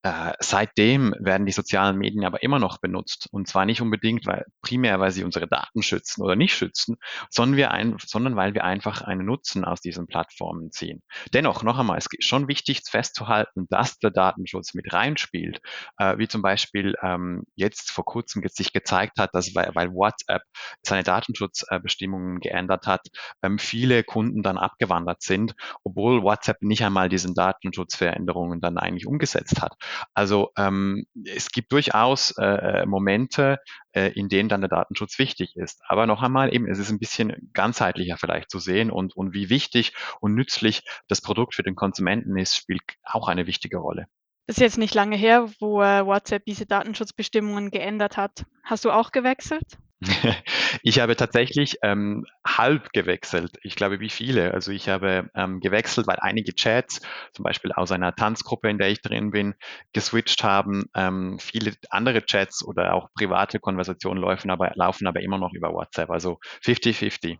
Äh, 0.04 0.34
seitdem 0.38 1.14
werden 1.18 1.46
die 1.46 1.52
sozialen 1.52 1.96
Medien 1.96 2.26
aber 2.26 2.42
immer 2.42 2.58
noch 2.58 2.76
benutzt. 2.76 3.26
Und 3.32 3.48
zwar 3.48 3.64
nicht 3.64 3.80
unbedingt, 3.80 4.26
weil 4.26 4.44
primär, 4.60 5.00
weil 5.00 5.10
sie 5.10 5.24
unsere 5.24 5.48
Daten 5.48 5.82
schützen 5.82 6.22
oder 6.22 6.36
nicht 6.36 6.54
schützen, 6.54 6.96
sondern, 7.30 7.56
wir 7.56 7.70
ein, 7.70 7.96
sondern 8.04 8.36
weil 8.36 8.52
wir 8.52 8.64
einfach 8.64 9.00
einen 9.00 9.24
Nutzen 9.24 9.64
aus 9.64 9.80
diesen 9.80 10.06
Plattformen 10.06 10.70
ziehen. 10.72 11.02
Dennoch, 11.32 11.62
noch 11.62 11.78
einmal, 11.78 11.96
es 11.96 12.06
ist 12.12 12.28
schon 12.28 12.48
wichtig 12.48 12.82
festzuhalten, 12.86 13.66
dass 13.70 13.98
der 13.98 14.10
Datenschutz 14.10 14.74
mit 14.74 14.92
reinspielt. 14.92 15.60
Äh, 15.96 16.18
wie 16.18 16.28
zum 16.28 16.42
Beispiel 16.42 16.94
ähm, 17.02 17.44
jetzt 17.54 17.90
vor 17.90 18.04
kurzem 18.04 18.42
sich 18.46 18.74
gezeigt 18.74 19.18
hat, 19.18 19.30
dass 19.32 19.54
weil, 19.54 19.70
weil 19.74 19.88
WhatsApp 19.94 20.42
seine 20.82 21.02
Datenschutzbestimmungen 21.02 22.40
geändert 22.40 22.86
hat, 22.86 23.08
ähm, 23.42 23.58
viele 23.58 24.04
Kunden 24.04 24.42
dann 24.42 24.58
abgewandert 24.58 25.22
sind, 25.22 25.54
obwohl 25.82 26.22
WhatsApp 26.22 26.60
nicht 26.60 26.84
einmal 26.84 27.08
diesen 27.08 27.34
Datenschutzveränderungen 27.34 28.60
dann 28.60 28.76
eigentlich 28.76 29.06
umgesetzt 29.06 29.62
hat. 29.62 29.74
Also 30.14 30.50
ähm, 30.56 31.06
es 31.24 31.50
gibt 31.50 31.72
durchaus 31.72 32.32
äh, 32.38 32.44
äh, 32.44 32.86
Momente, 32.86 33.58
äh, 33.92 34.10
in 34.12 34.28
denen 34.28 34.48
dann 34.48 34.60
der 34.60 34.70
Datenschutz 34.70 35.18
wichtig 35.18 35.56
ist. 35.56 35.80
Aber 35.88 36.06
noch 36.06 36.22
einmal 36.22 36.54
eben, 36.54 36.68
es 36.68 36.78
ist 36.78 36.90
ein 36.90 36.98
bisschen 36.98 37.50
ganzheitlicher 37.52 38.16
vielleicht 38.16 38.50
zu 38.50 38.58
sehen 38.58 38.90
und, 38.90 39.16
und 39.16 39.32
wie 39.32 39.50
wichtig 39.50 39.92
und 40.20 40.34
nützlich 40.34 40.82
das 41.08 41.20
Produkt 41.20 41.54
für 41.54 41.62
den 41.62 41.76
Konsumenten 41.76 42.36
ist, 42.36 42.56
spielt 42.56 42.82
auch 43.04 43.28
eine 43.28 43.46
wichtige 43.46 43.78
Rolle. 43.78 44.06
Das 44.46 44.58
ist 44.58 44.62
jetzt 44.62 44.78
nicht 44.78 44.94
lange 44.94 45.16
her, 45.16 45.48
wo 45.58 45.80
äh, 45.80 46.04
WhatsApp 46.04 46.44
diese 46.44 46.66
Datenschutzbestimmungen 46.66 47.70
geändert 47.70 48.18
hat. 48.18 48.44
Hast 48.62 48.84
du 48.84 48.90
auch 48.90 49.10
gewechselt? 49.10 49.78
Ich 50.82 50.98
habe 51.00 51.16
tatsächlich 51.16 51.78
ähm, 51.82 52.26
halb 52.46 52.92
gewechselt. 52.92 53.58
Ich 53.62 53.76
glaube, 53.76 54.00
wie 54.00 54.10
viele. 54.10 54.52
Also 54.52 54.72
ich 54.72 54.88
habe 54.88 55.30
ähm, 55.34 55.60
gewechselt, 55.60 56.06
weil 56.06 56.18
einige 56.20 56.54
Chats, 56.54 57.00
zum 57.32 57.42
Beispiel 57.42 57.72
aus 57.72 57.92
einer 57.92 58.14
Tanzgruppe, 58.14 58.68
in 58.68 58.78
der 58.78 58.90
ich 58.90 59.00
drin 59.00 59.30
bin, 59.30 59.54
geswitcht 59.92 60.42
haben. 60.44 60.84
Ähm, 60.94 61.38
viele 61.40 61.74
andere 61.90 62.22
Chats 62.24 62.64
oder 62.64 62.94
auch 62.94 63.08
private 63.14 63.60
Konversationen 63.60 64.22
laufen 64.22 64.50
aber, 64.50 64.72
laufen 64.74 65.06
aber 65.06 65.20
immer 65.20 65.38
noch 65.38 65.52
über 65.54 65.72
WhatsApp. 65.72 66.10
Also 66.10 66.38
50-50. 66.64 67.38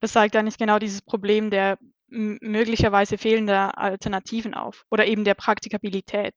Das 0.00 0.12
zeigt 0.12 0.36
eigentlich 0.36 0.58
genau 0.58 0.78
dieses 0.78 1.02
Problem 1.02 1.50
der 1.50 1.78
möglicherweise 2.08 3.18
fehlender 3.18 3.78
Alternativen 3.78 4.54
auf 4.54 4.84
oder 4.90 5.06
eben 5.06 5.24
der 5.24 5.34
Praktikabilität 5.34 6.34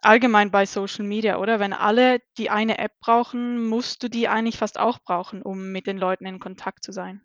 allgemein 0.00 0.50
bei 0.50 0.66
Social 0.66 1.04
Media, 1.04 1.38
oder? 1.38 1.60
Wenn 1.60 1.72
alle 1.72 2.20
die 2.36 2.50
eine 2.50 2.78
App 2.78 2.92
brauchen, 3.00 3.66
musst 3.66 4.02
du 4.02 4.08
die 4.08 4.28
eigentlich 4.28 4.58
fast 4.58 4.78
auch 4.78 4.98
brauchen, 5.00 5.42
um 5.42 5.72
mit 5.72 5.86
den 5.86 5.98
Leuten 5.98 6.26
in 6.26 6.38
Kontakt 6.38 6.84
zu 6.84 6.92
sein. 6.92 7.22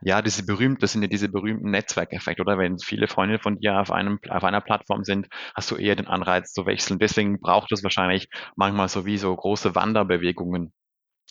Ja, 0.00 0.22
diese 0.22 0.44
berühmt, 0.44 0.82
das 0.82 0.92
sind 0.92 1.02
ja 1.02 1.08
diese 1.08 1.28
berühmten 1.28 1.70
Netzwerkeffekte, 1.70 2.42
oder? 2.42 2.56
Wenn 2.56 2.78
viele 2.78 3.08
Freunde 3.08 3.38
von 3.40 3.58
dir 3.58 3.80
auf 3.80 3.90
einem, 3.90 4.20
auf 4.28 4.44
einer 4.44 4.60
Plattform 4.60 5.02
sind, 5.02 5.28
hast 5.56 5.70
du 5.70 5.76
eher 5.76 5.96
den 5.96 6.06
Anreiz 6.06 6.52
zu 6.52 6.66
wechseln. 6.66 6.98
Deswegen 7.00 7.40
braucht 7.40 7.72
es 7.72 7.82
wahrscheinlich 7.82 8.28
manchmal 8.54 8.88
sowieso 8.88 9.34
große 9.34 9.74
Wanderbewegungen 9.74 10.72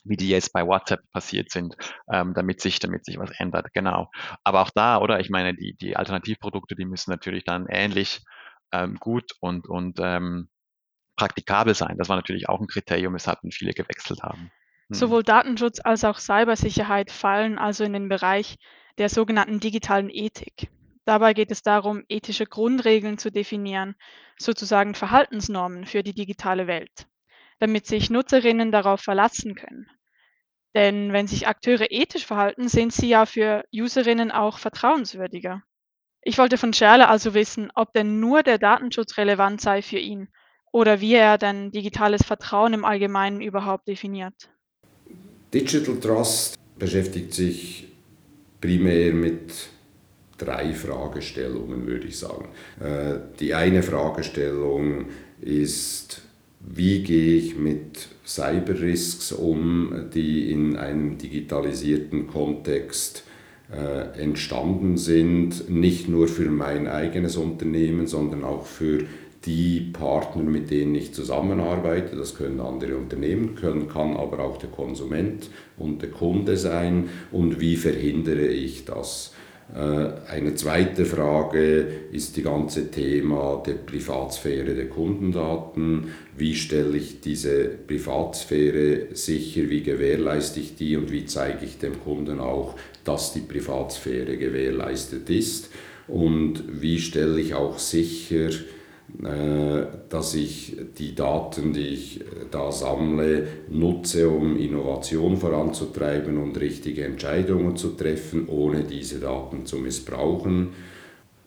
wie 0.03 0.17
die 0.17 0.29
jetzt 0.29 0.53
bei 0.53 0.65
WhatsApp 0.65 1.01
passiert 1.11 1.51
sind, 1.51 1.75
ähm, 2.11 2.33
damit 2.33 2.61
sich, 2.61 2.79
damit 2.79 3.05
sich 3.05 3.17
was 3.19 3.31
ändert. 3.39 3.67
Genau. 3.73 4.09
Aber 4.43 4.61
auch 4.61 4.71
da, 4.71 4.97
oder? 4.99 5.19
Ich 5.19 5.29
meine, 5.29 5.55
die, 5.55 5.75
die 5.79 5.95
Alternativprodukte, 5.95 6.75
die 6.75 6.85
müssen 6.85 7.11
natürlich 7.11 7.43
dann 7.43 7.67
ähnlich 7.67 8.21
ähm, 8.71 8.95
gut 8.99 9.31
und, 9.39 9.67
und 9.67 9.99
ähm, 9.99 10.49
praktikabel 11.15 11.75
sein. 11.75 11.97
Das 11.97 12.09
war 12.09 12.15
natürlich 12.15 12.49
auch 12.49 12.59
ein 12.59 12.67
Kriterium, 12.67 13.13
weshalb 13.13 13.39
viele 13.51 13.73
gewechselt 13.73 14.23
haben. 14.23 14.51
Hm. 14.87 14.95
Sowohl 14.95 15.23
Datenschutz 15.23 15.79
als 15.83 16.03
auch 16.03 16.19
Cybersicherheit 16.19 17.11
fallen 17.11 17.57
also 17.57 17.83
in 17.83 17.93
den 17.93 18.09
Bereich 18.09 18.57
der 18.97 19.09
sogenannten 19.09 19.59
digitalen 19.59 20.09
Ethik. 20.09 20.69
Dabei 21.05 21.33
geht 21.33 21.51
es 21.51 21.63
darum, 21.63 22.03
ethische 22.09 22.45
Grundregeln 22.45 23.17
zu 23.17 23.31
definieren, 23.31 23.95
sozusagen 24.37 24.93
Verhaltensnormen 24.93 25.85
für 25.85 26.03
die 26.03 26.13
digitale 26.13 26.67
Welt, 26.67 27.07
damit 27.59 27.87
sich 27.87 28.09
Nutzerinnen 28.09 28.71
darauf 28.71 29.01
verlassen 29.01 29.55
können. 29.55 29.87
Denn 30.75 31.11
wenn 31.11 31.27
sich 31.27 31.47
Akteure 31.47 31.91
ethisch 31.91 32.25
verhalten, 32.25 32.69
sind 32.69 32.93
sie 32.93 33.09
ja 33.09 33.25
für 33.25 33.65
Userinnen 33.73 34.31
auch 34.31 34.57
vertrauenswürdiger. 34.57 35.63
Ich 36.23 36.37
wollte 36.37 36.57
von 36.57 36.73
Scherle 36.73 37.07
also 37.07 37.33
wissen, 37.33 37.71
ob 37.73 37.93
denn 37.93 38.19
nur 38.19 38.43
der 38.43 38.59
Datenschutz 38.59 39.17
relevant 39.17 39.59
sei 39.59 39.81
für 39.81 39.97
ihn 39.97 40.27
oder 40.71 41.01
wie 41.01 41.15
er 41.15 41.37
denn 41.37 41.71
digitales 41.71 42.23
Vertrauen 42.23 42.73
im 42.73 42.85
Allgemeinen 42.85 43.41
überhaupt 43.41 43.87
definiert. 43.87 44.49
Digital 45.53 45.99
Trust 45.99 46.55
beschäftigt 46.77 47.33
sich 47.33 47.87
primär 48.61 49.13
mit 49.13 49.69
drei 50.37 50.73
Fragestellungen, 50.73 51.85
würde 51.87 52.07
ich 52.07 52.17
sagen. 52.17 52.49
Äh, 52.79 53.19
die 53.39 53.53
eine 53.53 53.83
Fragestellung 53.83 55.07
ist, 55.41 56.21
wie 56.59 57.03
gehe 57.03 57.37
ich 57.37 57.57
mit 57.57 58.07
Cyberrisks 58.25 59.31
um, 59.31 60.09
die 60.13 60.51
in 60.51 60.77
einem 60.77 61.17
digitalisierten 61.17 62.27
Kontext 62.27 63.23
äh, 63.71 64.19
entstanden 64.19 64.97
sind, 64.97 65.69
nicht 65.69 66.09
nur 66.09 66.27
für 66.27 66.49
mein 66.49 66.87
eigenes 66.87 67.37
Unternehmen, 67.37 68.07
sondern 68.07 68.43
auch 68.43 68.65
für 68.65 69.05
die 69.45 69.91
Partner, 69.93 70.43
mit 70.43 70.69
denen 70.69 70.93
ich 70.93 71.13
zusammenarbeite. 71.13 72.15
Das 72.15 72.35
können 72.35 72.59
andere 72.59 72.95
Unternehmen, 72.97 73.55
können, 73.55 73.87
kann 73.87 74.15
aber 74.15 74.39
auch 74.39 74.57
der 74.57 74.69
Konsument 74.69 75.49
und 75.77 76.01
der 76.01 76.11
Kunde 76.11 76.57
sein. 76.57 77.09
Und 77.31 77.59
wie 77.59 77.75
verhindere 77.75 78.47
ich 78.47 78.85
das? 78.85 79.33
Äh, 79.75 80.29
eine 80.29 80.55
zweite 80.55 81.05
Frage 81.05 81.85
ist 82.11 82.35
die 82.35 82.43
ganze 82.43 82.91
Thema 82.91 83.61
der 83.65 83.73
Privatsphäre 83.73 84.75
der 84.75 84.89
Kundendaten. 84.89 86.11
Wie 86.37 86.55
stelle 86.55 86.97
ich 86.97 87.21
diese 87.21 87.69
Privatsphäre 87.69 89.07
sicher? 89.15 89.69
Wie 89.69 89.83
gewährleiste 89.83 90.59
ich 90.59 90.75
die? 90.75 90.97
Und 90.97 91.11
wie 91.11 91.25
zeige 91.25 91.65
ich 91.65 91.77
dem 91.77 92.01
Kunden 92.03 92.39
auch, 92.39 92.75
dass 93.05 93.33
die 93.33 93.39
Privatsphäre 93.39 94.37
gewährleistet 94.37 95.29
ist? 95.29 95.69
Und 96.07 96.63
wie 96.81 96.99
stelle 96.99 97.39
ich 97.39 97.53
auch 97.53 97.79
sicher, 97.79 98.49
dass 100.09 100.33
ich 100.33 100.77
die 100.97 101.15
Daten, 101.15 101.73
die 101.73 101.87
ich 101.87 102.21
äh, 102.21 102.25
da 102.49 102.71
sammle, 102.71 103.47
nutze, 103.69 104.29
um 104.29 104.57
Innovation 104.57 105.37
voranzutreiben 105.37 106.37
und 106.37 106.59
richtige 106.59 107.05
Entscheidungen 107.05 107.75
zu 107.75 107.89
treffen, 107.89 108.47
ohne 108.47 108.83
diese 108.83 109.19
Daten 109.19 109.65
zu 109.65 109.77
missbrauchen. 109.77 110.69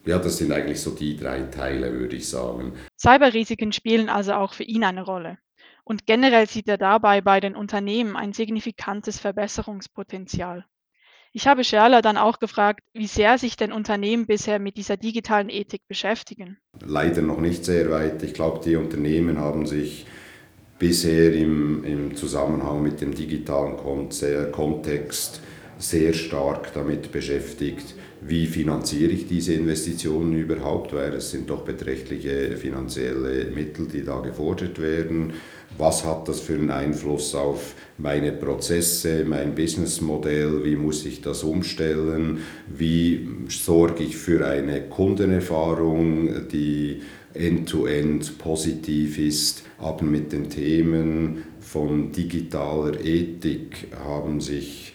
Ja, 0.05 0.19
das 0.19 0.37
sind 0.37 0.51
eigentlich 0.51 0.81
so 0.81 0.91
die 0.91 1.17
drei 1.17 1.41
Teile, 1.43 1.91
würde 1.93 2.15
ich 2.15 2.29
sagen. 2.29 2.73
Cyberrisiken 2.99 3.71
spielen 3.71 4.09
also 4.09 4.33
auch 4.33 4.53
für 4.53 4.63
ihn 4.63 4.83
eine 4.83 5.03
Rolle. 5.03 5.37
Und 5.83 6.05
generell 6.05 6.47
sieht 6.47 6.67
er 6.67 6.77
dabei 6.77 7.21
bei 7.21 7.39
den 7.39 7.55
Unternehmen 7.55 8.15
ein 8.15 8.33
signifikantes 8.33 9.19
Verbesserungspotenzial. 9.19 10.65
Ich 11.37 11.47
habe 11.47 11.65
Scherler 11.65 12.01
dann 12.01 12.15
auch 12.15 12.39
gefragt, 12.39 12.79
wie 12.93 13.07
sehr 13.07 13.37
sich 13.37 13.57
denn 13.57 13.73
Unternehmen 13.73 14.25
bisher 14.25 14.57
mit 14.57 14.77
dieser 14.77 14.95
digitalen 14.95 15.49
Ethik 15.49 15.81
beschäftigen. 15.89 16.55
Leider 16.79 17.21
noch 17.21 17.41
nicht 17.41 17.65
sehr 17.65 17.91
weit. 17.91 18.23
Ich 18.23 18.33
glaube, 18.33 18.61
die 18.63 18.77
Unternehmen 18.77 19.37
haben 19.37 19.65
sich 19.65 20.05
bisher 20.79 21.33
im, 21.33 21.83
im 21.83 22.15
Zusammenhang 22.15 22.81
mit 22.81 23.01
dem 23.01 23.13
digitalen 23.13 23.75
Kontext 24.53 25.41
sehr 25.77 26.13
stark 26.13 26.73
damit 26.73 27.11
beschäftigt, 27.11 27.95
wie 28.21 28.47
finanziere 28.47 29.11
ich 29.11 29.27
diese 29.27 29.55
Investitionen 29.55 30.37
überhaupt, 30.37 30.93
weil 30.93 31.15
es 31.15 31.31
sind 31.31 31.49
doch 31.49 31.65
beträchtliche 31.65 32.55
finanzielle 32.55 33.51
Mittel, 33.53 33.89
die 33.89 34.05
da 34.05 34.21
gefordert 34.21 34.81
werden 34.81 35.33
was 35.77 36.05
hat 36.05 36.27
das 36.27 36.39
für 36.39 36.53
einen 36.53 36.69
Einfluss 36.69 37.35
auf 37.35 37.75
meine 37.97 38.31
Prozesse, 38.31 39.25
mein 39.25 39.55
Businessmodell, 39.55 40.63
wie 40.63 40.75
muss 40.75 41.05
ich 41.05 41.21
das 41.21 41.43
umstellen, 41.43 42.39
wie 42.67 43.27
sorge 43.49 44.03
ich 44.03 44.17
für 44.17 44.45
eine 44.45 44.81
Kundenerfahrung, 44.83 46.47
die 46.51 47.01
end-to-end 47.33 48.23
-end 48.23 48.37
positiv 48.37 49.17
ist. 49.17 49.63
Aber 49.77 50.03
mit 50.03 50.31
den 50.31 50.49
Themen 50.49 51.43
von 51.59 52.11
digitaler 52.11 53.03
Ethik 53.03 53.87
haben 54.03 54.39
sich 54.39 54.93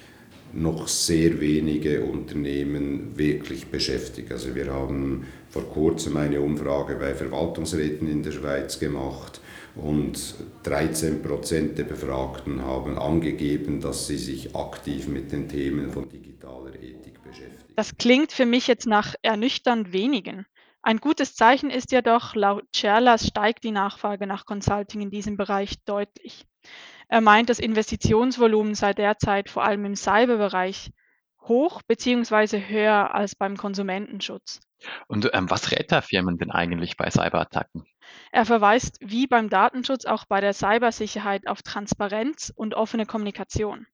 noch 0.53 0.89
sehr 0.89 1.41
wenige 1.41 2.03
Unternehmen 2.03 3.13
wirklich 3.17 3.67
beschäftigt. 3.67 4.33
Also 4.33 4.55
wir 4.55 4.73
haben 4.73 5.27
vor 5.51 5.63
kurzem 5.65 6.17
eine 6.17 6.41
Umfrage 6.41 6.97
bei 6.97 7.15
Verwaltungsräten 7.15 8.09
in 8.09 8.23
der 8.23 8.33
Schweiz 8.33 8.79
gemacht 8.79 9.41
und 9.77 10.35
13 10.65 11.23
Prozent 11.23 11.79
der 11.79 11.85
Befragten 11.85 12.65
haben 12.65 12.99
angegeben, 12.99 13.81
dass 13.81 14.07
sie 14.07 14.19
sich 14.19 14.55
aktiv 14.55 15.09
mit 15.09 15.33
den 15.33 15.49
Themen 15.49 15.91
von 15.91 16.09
digitaler 16.09 16.75
Ethik 16.75 17.23
beschäftigen. 17.23 17.75
Das 17.77 17.97
klingt 17.97 18.33
für 18.33 18.47
mich 18.47 18.67
jetzt 18.67 18.87
nach 18.87 19.15
ernüchternd 19.23 19.93
wenigen. 19.93 20.47
Ein 20.83 20.99
gutes 20.99 21.35
Zeichen 21.35 21.71
ist 21.71 21.93
jedoch, 21.93 22.35
laut 22.35 22.65
Cherlas 22.75 23.27
steigt 23.27 23.65
die 23.65 23.71
Nachfrage 23.71 24.27
nach 24.27 24.47
Consulting 24.47 25.03
in 25.03 25.11
diesem 25.11 25.37
Bereich 25.37 25.75
deutlich. 25.85 26.47
Er 27.09 27.21
meint, 27.21 27.51
das 27.51 27.59
Investitionsvolumen 27.59 28.75
sei 28.75 28.95
derzeit 28.95 29.51
vor 29.51 29.65
allem 29.65 29.85
im 29.85 29.97
Cyberbereich 29.97 30.91
hoch 31.43 31.83
bzw. 31.83 32.63
höher 32.69 33.15
als 33.15 33.35
beim 33.35 33.57
Konsumentenschutz. 33.57 34.61
Und 35.09 35.29
ähm, 35.35 35.51
was 35.51 35.71
rät 35.71 35.93
er 35.93 36.03
Firmen 36.03 36.39
denn 36.39 36.51
eigentlich 36.51 36.97
bei 36.97 37.11
Cyberattacken? 37.11 37.85
Er 38.33 38.45
verweist 38.45 38.99
wie 39.01 39.27
beim 39.27 39.49
Datenschutz 39.49 40.05
auch 40.05 40.25
bei 40.25 40.41
der 40.41 40.53
Cybersicherheit 40.53 41.47
auf 41.47 41.63
Transparenz 41.63 42.53
und 42.55 42.75
offene 42.75 43.07
Kommunikation. 43.07 43.87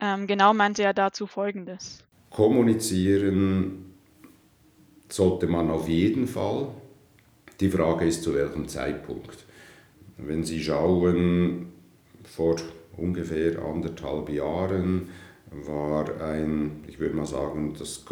Ähm, 0.00 0.26
genau 0.26 0.54
meinte 0.54 0.82
er 0.82 0.94
dazu 0.94 1.26
Folgendes. 1.26 2.04
Kommunizieren 2.30 3.94
sollte 5.08 5.46
man 5.46 5.70
auf 5.70 5.88
jeden 5.88 6.26
Fall. 6.26 6.68
Die 7.60 7.68
Frage 7.68 8.06
ist, 8.06 8.22
zu 8.22 8.34
welchem 8.34 8.66
Zeitpunkt. 8.68 9.44
Wenn 10.16 10.44
Sie 10.44 10.62
schauen, 10.62 11.72
vor 12.24 12.56
ungefähr 12.96 13.62
anderthalb 13.62 14.30
Jahren 14.30 15.10
war 15.50 16.20
ein, 16.22 16.84
ich 16.88 16.98
würde 16.98 17.14
mal 17.14 17.26
sagen, 17.26 17.74
das, 17.78 18.04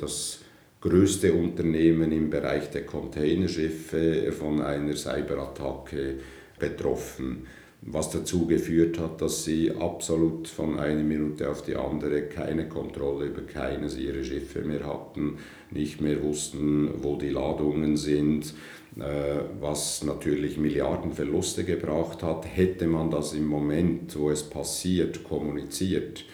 das 0.00 0.43
größte 0.84 1.32
Unternehmen 1.32 2.12
im 2.12 2.28
Bereich 2.28 2.70
der 2.70 2.84
Containerschiffe 2.84 4.30
von 4.32 4.60
einer 4.60 4.94
Cyberattacke 4.94 6.16
betroffen, 6.58 7.46
was 7.80 8.10
dazu 8.10 8.46
geführt 8.46 8.98
hat, 8.98 9.22
dass 9.22 9.44
sie 9.44 9.70
absolut 9.70 10.46
von 10.46 10.78
einer 10.78 11.02
Minute 11.02 11.48
auf 11.48 11.62
die 11.62 11.74
andere 11.74 12.24
keine 12.24 12.68
Kontrolle 12.68 13.26
über 13.26 13.42
keines 13.42 13.96
ihrer 13.96 14.22
Schiffe 14.24 14.60
mehr 14.60 14.86
hatten, 14.86 15.38
nicht 15.70 16.02
mehr 16.02 16.22
wussten, 16.22 16.90
wo 17.02 17.16
die 17.16 17.30
Ladungen 17.30 17.96
sind, 17.96 18.52
äh, 18.98 19.40
was 19.60 20.04
natürlich 20.04 20.58
Milliardenverluste 20.58 21.64
gebracht 21.64 22.22
hat. 22.22 22.44
Hätte 22.46 22.86
man 22.88 23.10
das 23.10 23.32
im 23.32 23.46
Moment, 23.46 24.18
wo 24.18 24.30
es 24.30 24.42
passiert, 24.42 25.24
kommuniziert, 25.24 26.26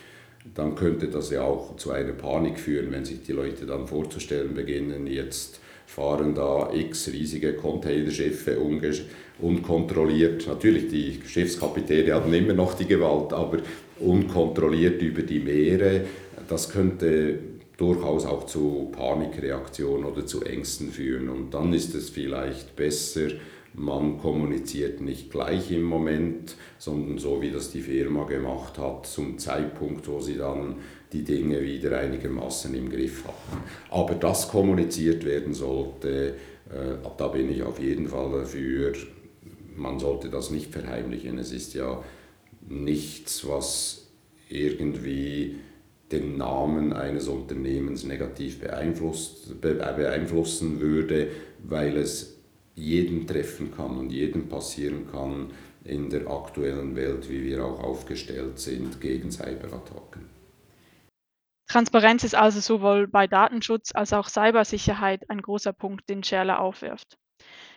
dann 0.54 0.75
könnte 0.75 1.09
das 1.09 1.30
ja 1.30 1.42
auch 1.42 1.76
zu 1.76 1.90
einer 1.90 2.12
Panik 2.12 2.59
führen, 2.59 2.92
wenn 2.92 3.04
sich 3.04 3.23
die 3.23 3.32
Leute 3.32 3.66
dann 3.66 3.87
vorzustellen 3.87 4.54
beginnen, 4.54 5.06
jetzt 5.06 5.61
fahren 5.87 6.35
da 6.35 6.70
x 6.73 7.09
riesige 7.09 7.54
Containerschiffe 7.54 8.59
unkontrolliert. 9.40 10.47
Natürlich, 10.47 10.88
die 10.88 11.20
Schiffskapitäne 11.26 12.14
haben 12.14 12.32
immer 12.32 12.52
noch 12.52 12.75
die 12.75 12.87
Gewalt, 12.87 13.32
aber 13.32 13.59
unkontrolliert 13.99 15.02
über 15.02 15.23
die 15.23 15.40
Meere. 15.40 16.02
Das 16.49 16.70
könnte 16.70 17.38
durchaus 17.76 18.25
auch 18.25 18.47
zu 18.47 18.90
Panikreaktionen 18.92 20.04
oder 20.04 20.26
zu 20.26 20.44
Ängsten 20.44 20.90
führen. 20.90 21.28
Und 21.28 21.54
dann 21.54 21.73
ist 21.73 21.94
es 21.94 22.11
vielleicht 22.11 22.76
besser, 22.76 23.28
man 23.74 24.18
kommuniziert 24.18 25.00
nicht 25.00 25.30
gleich 25.30 25.70
im 25.70 25.82
Moment, 25.82 26.56
sondern 26.78 27.18
so 27.18 27.40
wie 27.40 27.50
das 27.50 27.70
die 27.70 27.82
Firma 27.82 28.24
gemacht 28.24 28.78
hat, 28.78 29.06
zum 29.06 29.38
Zeitpunkt, 29.38 30.08
wo 30.08 30.20
sie 30.20 30.36
dann 30.36 30.76
die 31.12 31.22
Dinge 31.22 31.62
wieder 31.62 31.98
einigermaßen 31.98 32.74
im 32.74 32.90
Griff 32.90 33.24
hatten. 33.24 33.62
Aber 33.90 34.14
das 34.14 34.48
kommuniziert 34.48 35.24
werden 35.24 35.54
sollte, 35.54 36.34
äh, 36.68 36.96
da 37.16 37.28
bin 37.28 37.50
ich 37.50 37.62
auf 37.62 37.80
jeden 37.80 38.08
Fall 38.08 38.30
dafür. 38.32 38.92
Man 39.76 39.98
sollte 39.98 40.30
das 40.30 40.50
nicht 40.50 40.72
verheimlichen. 40.72 41.38
Es 41.38 41.52
ist 41.52 41.74
ja 41.74 42.02
nichts, 42.68 43.46
was 43.48 44.08
irgendwie 44.48 45.56
den 46.10 46.36
Namen 46.36 46.92
eines 46.92 47.28
Unternehmens 47.28 48.04
negativ 48.04 48.58
beeinflussen 48.60 49.60
würde, 50.80 51.28
weil 51.62 51.96
es 51.96 52.39
jeden 52.74 53.26
treffen 53.26 53.74
kann 53.74 53.98
und 53.98 54.10
jedem 54.10 54.48
passieren 54.48 55.10
kann 55.10 55.52
in 55.84 56.10
der 56.10 56.28
aktuellen 56.28 56.96
Welt, 56.96 57.28
wie 57.28 57.42
wir 57.44 57.64
auch 57.64 57.80
aufgestellt 57.82 58.58
sind 58.58 59.00
gegen 59.00 59.30
Cyberattacken. 59.30 60.28
Transparenz 61.66 62.24
ist 62.24 62.34
also 62.34 62.60
sowohl 62.60 63.06
bei 63.06 63.28
Datenschutz 63.28 63.94
als 63.94 64.12
auch 64.12 64.28
Cybersicherheit 64.28 65.30
ein 65.30 65.40
großer 65.40 65.72
Punkt, 65.72 66.08
den 66.08 66.24
Scherler 66.24 66.60
aufwirft, 66.60 67.16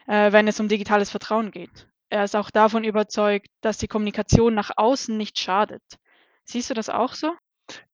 äh, 0.07 0.31
wenn 0.31 0.47
es 0.47 0.59
um 0.59 0.67
digitales 0.67 1.11
Vertrauen 1.11 1.51
geht. 1.51 1.87
Er 2.09 2.23
ist 2.23 2.35
auch 2.35 2.49
davon 2.49 2.83
überzeugt, 2.83 3.47
dass 3.61 3.77
die 3.77 3.87
Kommunikation 3.87 4.53
nach 4.53 4.71
außen 4.75 5.15
nicht 5.15 5.37
schadet. 5.39 5.83
Siehst 6.43 6.69
du 6.69 6.73
das 6.73 6.89
auch 6.89 7.13
so? 7.13 7.33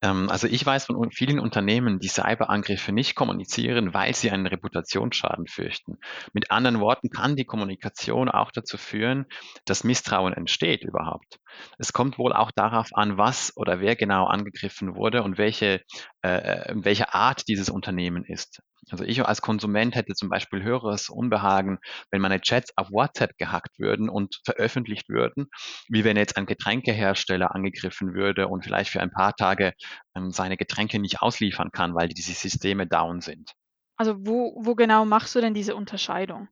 Ähm, 0.01 0.29
also 0.29 0.47
ich 0.47 0.65
weiß 0.65 0.85
von 0.85 1.11
vielen 1.11 1.39
Unternehmen, 1.39 1.99
die 1.99 2.07
Cyberangriffe 2.07 2.91
nicht 2.91 3.15
kommunizieren, 3.15 3.93
weil 3.93 4.15
sie 4.15 4.31
einen 4.31 4.47
Reputationsschaden 4.47 5.47
fürchten. 5.47 5.97
Mit 6.33 6.51
anderen 6.51 6.79
Worten 6.79 7.09
kann 7.09 7.35
die 7.35 7.45
Kommunikation 7.45 8.29
auch 8.29 8.51
dazu 8.51 8.77
führen, 8.77 9.25
dass 9.65 9.83
Misstrauen 9.83 10.33
entsteht 10.33 10.83
überhaupt. 10.83 11.39
Es 11.77 11.93
kommt 11.93 12.17
wohl 12.17 12.33
auch 12.33 12.51
darauf 12.51 12.89
an, 12.93 13.17
was 13.17 13.55
oder 13.57 13.79
wer 13.79 13.95
genau 13.95 14.25
angegriffen 14.25 14.95
wurde 14.95 15.23
und 15.23 15.37
welche, 15.37 15.81
äh, 16.21 16.29
äh 16.29 16.73
welche 16.75 17.13
Art 17.13 17.47
dieses 17.47 17.69
Unternehmen 17.69 18.23
ist. 18.23 18.61
Also 18.91 19.03
ich 19.03 19.23
als 19.25 19.41
Konsument 19.41 19.95
hätte 19.95 20.13
zum 20.13 20.29
Beispiel 20.29 20.63
höheres 20.63 21.09
Unbehagen, 21.09 21.79
wenn 22.11 22.21
meine 22.21 22.41
Chats 22.41 22.71
auf 22.75 22.91
WhatsApp 22.91 23.37
gehackt 23.37 23.79
würden 23.79 24.09
und 24.09 24.41
veröffentlicht 24.43 25.09
würden, 25.09 25.47
wie 25.87 26.03
wenn 26.03 26.17
jetzt 26.17 26.37
ein 26.37 26.45
Getränkehersteller 26.45 27.53
angegriffen 27.53 28.13
würde 28.13 28.47
und 28.47 28.63
vielleicht 28.63 28.91
für 28.91 29.01
ein 29.01 29.11
paar 29.11 29.35
Tage 29.35 29.73
ähm, 30.15 30.31
seine 30.31 30.57
Getränke 30.57 30.99
nicht 30.99 31.21
ausliefern 31.21 31.71
kann, 31.71 31.93
weil 31.93 32.09
diese 32.09 32.33
Systeme 32.33 32.87
down 32.87 33.21
sind. 33.21 33.53
Also 33.97 34.15
wo, 34.19 34.59
wo 34.63 34.75
genau 34.75 35.05
machst 35.05 35.35
du 35.35 35.41
denn 35.41 35.53
diese 35.53 35.75
Unterscheidung? 35.75 36.47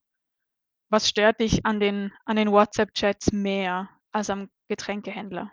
Was 0.90 1.10
stört 1.10 1.40
dich 1.40 1.66
an 1.66 1.80
den, 1.80 2.14
an 2.26 2.36
den 2.36 2.52
WhatsApp-Chats 2.52 3.32
mehr 3.32 3.90
als 4.12 4.30
am 4.30 4.50
Getränkehändler? 4.70 5.52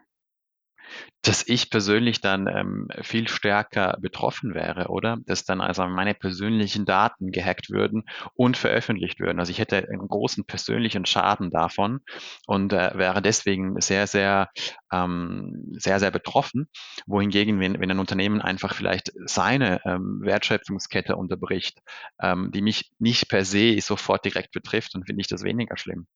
Dass 1.22 1.46
ich 1.48 1.70
persönlich 1.70 2.20
dann, 2.20 2.46
ähm, 2.48 2.88
viel 3.02 3.28
stärker 3.28 3.96
betroffen 4.00 4.54
wäre, 4.54 4.88
oder? 4.88 5.16
Dass 5.26 5.44
dann 5.44 5.60
also 5.62 5.86
meine 5.86 6.14
persönlichen 6.14 6.84
Daten 6.84 7.30
gehackt 7.32 7.70
würden 7.70 8.04
und 8.34 8.56
veröffentlicht 8.58 9.20
würden. 9.20 9.38
Also, 9.40 9.50
ich 9.50 9.58
hätte 9.58 9.76
einen 9.78 10.06
großen 10.08 10.44
persönlichen 10.44 11.06
Schaden 11.06 11.50
davon 11.50 12.00
und, 12.46 12.72
äh, 12.74 12.92
wäre 12.96 13.22
deswegen 13.22 13.80
sehr, 13.80 14.06
sehr, 14.06 14.50
ähm 14.92 15.72
sehr, 15.78 15.98
sehr 16.00 16.10
betroffen. 16.10 16.68
Wohingegen, 17.06 17.58
wenn 17.60 17.80
wenn 17.80 17.90
ein 17.90 17.98
Unternehmen 17.98 18.40
einfach 18.42 18.74
vielleicht 18.74 19.12
seine, 19.26 19.80
ähm, 19.84 20.20
Wertschöpfungskette 20.22 21.16
unterbricht, 21.16 21.80
ähm, 22.20 22.50
die 22.52 22.62
mich 22.62 22.90
nicht 22.98 23.28
per 23.28 23.44
se 23.44 23.80
sofort 23.80 24.24
direkt 24.24 24.52
betrifft, 24.52 24.94
dann 24.94 25.04
finde 25.04 25.20
ich 25.22 25.28
das 25.28 25.42
weniger 25.42 25.76
schlimm. 25.76 26.06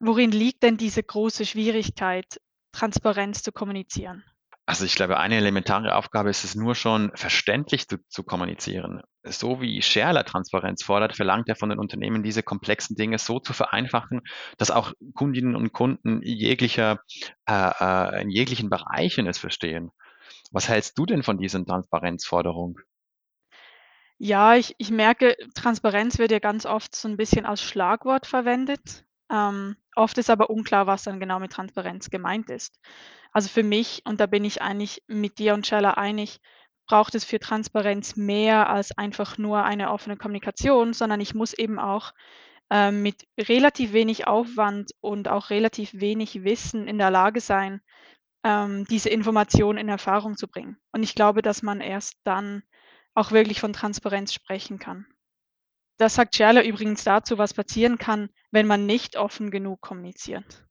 Worin 0.00 0.32
liegt 0.32 0.62
denn 0.62 0.76
diese 0.76 1.02
große 1.02 1.46
Schwierigkeit, 1.46 2.40
Transparenz 2.74 3.42
zu 3.42 3.52
kommunizieren? 3.52 4.24
Also 4.66 4.86
ich 4.86 4.94
glaube, 4.94 5.18
eine 5.18 5.36
elementare 5.36 5.94
Aufgabe 5.94 6.30
ist 6.30 6.42
es 6.42 6.54
nur 6.54 6.74
schon, 6.74 7.12
verständlich 7.14 7.86
zu, 7.86 7.98
zu 8.08 8.22
kommunizieren. 8.22 9.02
So 9.22 9.60
wie 9.60 9.82
Scherler 9.82 10.24
Transparenz 10.24 10.82
fordert, 10.82 11.14
verlangt 11.14 11.48
er 11.50 11.56
von 11.56 11.68
den 11.68 11.78
Unternehmen, 11.78 12.22
diese 12.22 12.42
komplexen 12.42 12.96
Dinge 12.96 13.18
so 13.18 13.40
zu 13.40 13.52
vereinfachen, 13.52 14.22
dass 14.56 14.70
auch 14.70 14.94
Kundinnen 15.12 15.54
und 15.54 15.72
Kunden 15.72 16.22
jeglicher, 16.22 17.00
äh, 17.46 17.72
äh, 17.78 18.22
in 18.22 18.30
jeglichen 18.30 18.70
Bereichen 18.70 19.26
es 19.26 19.38
verstehen. 19.38 19.90
Was 20.50 20.68
hältst 20.68 20.98
du 20.98 21.04
denn 21.04 21.22
von 21.22 21.36
diesen 21.36 21.66
Transparenzforderungen? 21.66 22.76
Ja, 24.16 24.54
ich, 24.54 24.74
ich 24.78 24.90
merke, 24.90 25.36
Transparenz 25.54 26.18
wird 26.18 26.30
ja 26.30 26.38
ganz 26.38 26.64
oft 26.64 26.94
so 26.96 27.08
ein 27.08 27.18
bisschen 27.18 27.44
als 27.44 27.60
Schlagwort 27.60 28.26
verwendet. 28.26 29.04
Ähm, 29.30 29.76
oft 29.96 30.18
ist 30.18 30.30
aber 30.30 30.50
unklar, 30.50 30.86
was 30.86 31.04
dann 31.04 31.20
genau 31.20 31.38
mit 31.38 31.52
Transparenz 31.52 32.10
gemeint 32.10 32.50
ist. 32.50 32.78
Also 33.32 33.48
für 33.48 33.62
mich, 33.62 34.02
und 34.04 34.20
da 34.20 34.26
bin 34.26 34.44
ich 34.44 34.62
eigentlich 34.62 35.02
mit 35.06 35.38
dir 35.38 35.54
und 35.54 35.66
Scheller 35.66 35.98
einig, 35.98 36.40
braucht 36.86 37.14
es 37.14 37.24
für 37.24 37.40
Transparenz 37.40 38.16
mehr 38.16 38.68
als 38.68 38.96
einfach 38.96 39.38
nur 39.38 39.64
eine 39.64 39.90
offene 39.90 40.16
Kommunikation, 40.16 40.92
sondern 40.92 41.20
ich 41.20 41.34
muss 41.34 41.54
eben 41.54 41.78
auch 41.78 42.12
ähm, 42.70 43.02
mit 43.02 43.26
relativ 43.38 43.92
wenig 43.92 44.26
Aufwand 44.26 44.92
und 45.00 45.28
auch 45.28 45.50
relativ 45.50 45.94
wenig 45.94 46.44
Wissen 46.44 46.86
in 46.86 46.98
der 46.98 47.10
Lage 47.10 47.40
sein, 47.40 47.80
ähm, 48.44 48.84
diese 48.86 49.08
Information 49.08 49.78
in 49.78 49.88
Erfahrung 49.88 50.36
zu 50.36 50.48
bringen. 50.48 50.76
Und 50.92 51.02
ich 51.02 51.14
glaube, 51.14 51.42
dass 51.42 51.62
man 51.62 51.80
erst 51.80 52.14
dann 52.24 52.62
auch 53.14 53.32
wirklich 53.32 53.60
von 53.60 53.72
Transparenz 53.72 54.34
sprechen 54.34 54.78
kann. 54.78 55.06
Das 55.96 56.14
sagt 56.14 56.34
Scherler 56.34 56.64
übrigens 56.64 57.04
dazu, 57.04 57.38
was 57.38 57.54
passieren 57.54 57.98
kann, 57.98 58.28
wenn 58.54 58.68
man 58.68 58.86
nicht 58.86 59.16
offen 59.16 59.50
genug 59.50 59.80
kommuniziert. 59.80 60.64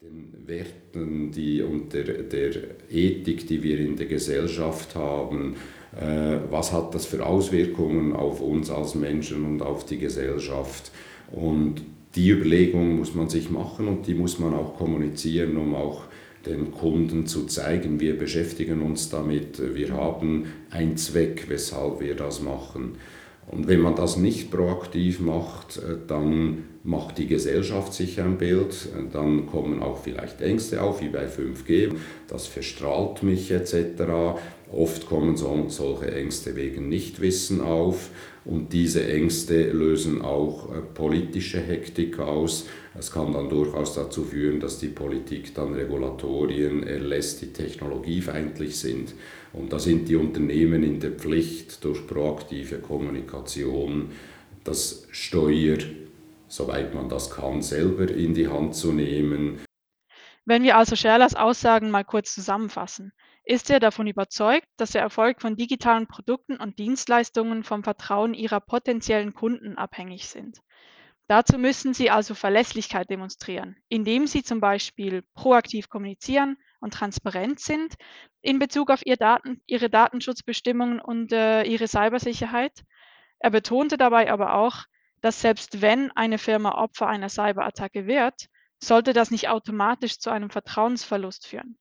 Den 0.00 0.46
Werten 0.46 1.32
die, 1.32 1.60
und 1.60 1.92
der, 1.92 2.22
der 2.22 2.52
Ethik, 2.88 3.48
die 3.48 3.62
wir 3.62 3.80
in 3.80 3.96
der 3.96 4.06
Gesellschaft 4.06 4.94
haben, 4.94 5.56
äh, 5.96 6.38
was 6.50 6.72
hat 6.72 6.94
das 6.94 7.04
für 7.04 7.26
Auswirkungen 7.26 8.12
auf 8.12 8.40
uns 8.40 8.70
als 8.70 8.94
Menschen 8.94 9.44
und 9.44 9.60
auf 9.60 9.84
die 9.84 9.98
Gesellschaft? 9.98 10.92
Und 11.32 11.82
die 12.14 12.30
Überlegung 12.30 12.96
muss 12.96 13.14
man 13.14 13.28
sich 13.28 13.50
machen 13.50 13.88
und 13.88 14.06
die 14.06 14.14
muss 14.14 14.38
man 14.38 14.54
auch 14.54 14.76
kommunizieren, 14.76 15.56
um 15.56 15.74
auch 15.74 16.04
den 16.46 16.70
Kunden 16.70 17.26
zu 17.26 17.46
zeigen, 17.46 17.98
wir 17.98 18.16
beschäftigen 18.16 18.82
uns 18.82 19.10
damit, 19.10 19.74
wir 19.74 19.94
haben 19.94 20.44
einen 20.70 20.96
Zweck, 20.96 21.46
weshalb 21.48 21.98
wir 21.98 22.14
das 22.14 22.40
machen. 22.40 22.98
Und 23.48 23.66
wenn 23.66 23.80
man 23.80 23.96
das 23.96 24.16
nicht 24.16 24.50
proaktiv 24.50 25.18
macht, 25.18 25.78
äh, 25.78 25.96
dann 26.06 26.64
macht 26.86 27.18
die 27.18 27.26
Gesellschaft 27.26 27.92
sich 27.92 28.20
ein 28.20 28.38
Bild, 28.38 28.88
dann 29.12 29.46
kommen 29.46 29.82
auch 29.82 29.98
vielleicht 30.02 30.40
Ängste 30.40 30.80
auf, 30.80 31.02
wie 31.02 31.08
bei 31.08 31.26
5G, 31.26 31.92
das 32.28 32.46
verstrahlt 32.46 33.24
mich 33.24 33.50
etc. 33.50 34.38
Oft 34.72 35.06
kommen 35.06 35.36
so, 35.36 35.66
solche 35.68 36.14
Ängste 36.14 36.54
wegen 36.54 36.88
Nichtwissen 36.88 37.60
auf 37.60 38.10
und 38.44 38.72
diese 38.72 39.04
Ängste 39.04 39.70
lösen 39.70 40.22
auch 40.22 40.72
äh, 40.72 40.80
politische 40.80 41.60
Hektik 41.60 42.20
aus. 42.20 42.66
Es 42.96 43.10
kann 43.10 43.32
dann 43.32 43.48
durchaus 43.48 43.94
dazu 43.94 44.22
führen, 44.22 44.60
dass 44.60 44.78
die 44.78 44.88
Politik 44.88 45.54
dann 45.54 45.74
Regulatorien 45.74 46.84
erlässt, 46.84 47.42
die 47.42 47.52
technologiefeindlich 47.52 48.76
sind. 48.76 49.14
Und 49.52 49.72
da 49.72 49.80
sind 49.80 50.08
die 50.08 50.16
Unternehmen 50.16 50.84
in 50.84 51.00
der 51.00 51.12
Pflicht, 51.12 51.84
durch 51.84 52.06
proaktive 52.06 52.76
Kommunikation 52.76 54.10
das 54.62 55.06
Steuer, 55.10 55.78
soweit 56.48 56.94
man 56.94 57.08
das 57.08 57.30
kann, 57.30 57.62
selber 57.62 58.10
in 58.10 58.34
die 58.34 58.48
Hand 58.48 58.74
zu 58.74 58.92
nehmen. 58.92 59.60
Wenn 60.44 60.62
wir 60.62 60.76
also 60.76 60.94
Scherlers 60.94 61.34
Aussagen 61.34 61.90
mal 61.90 62.04
kurz 62.04 62.32
zusammenfassen, 62.32 63.12
ist 63.44 63.70
er 63.70 63.80
davon 63.80 64.06
überzeugt, 64.06 64.66
dass 64.76 64.92
der 64.92 65.02
Erfolg 65.02 65.40
von 65.40 65.56
digitalen 65.56 66.06
Produkten 66.06 66.56
und 66.56 66.78
Dienstleistungen 66.78 67.64
vom 67.64 67.82
Vertrauen 67.82 68.34
ihrer 68.34 68.60
potenziellen 68.60 69.34
Kunden 69.34 69.76
abhängig 69.76 70.28
sind. 70.28 70.60
Dazu 71.28 71.58
müssen 71.58 71.92
sie 71.92 72.10
also 72.10 72.34
Verlässlichkeit 72.34 73.10
demonstrieren, 73.10 73.76
indem 73.88 74.28
sie 74.28 74.44
zum 74.44 74.60
Beispiel 74.60 75.22
proaktiv 75.34 75.88
kommunizieren 75.88 76.56
und 76.80 76.94
transparent 76.94 77.58
sind 77.58 77.94
in 78.42 78.60
Bezug 78.60 78.90
auf 78.90 79.04
ihr 79.04 79.16
Daten, 79.16 79.60
ihre 79.66 79.90
Datenschutzbestimmungen 79.90 81.00
und 81.00 81.32
äh, 81.32 81.64
ihre 81.64 81.88
Cybersicherheit. 81.88 82.84
Er 83.40 83.50
betonte 83.50 83.96
dabei 83.96 84.30
aber 84.30 84.54
auch, 84.54 84.84
dass 85.26 85.40
selbst 85.40 85.82
wenn 85.82 86.12
eine 86.12 86.38
Firma 86.38 86.80
Opfer 86.80 87.08
einer 87.08 87.28
Cyberattacke 87.28 88.06
wird, 88.06 88.46
sollte 88.80 89.12
das 89.12 89.32
nicht 89.32 89.48
automatisch 89.48 90.20
zu 90.20 90.30
einem 90.30 90.50
Vertrauensverlust 90.50 91.48
führen. 91.48 91.76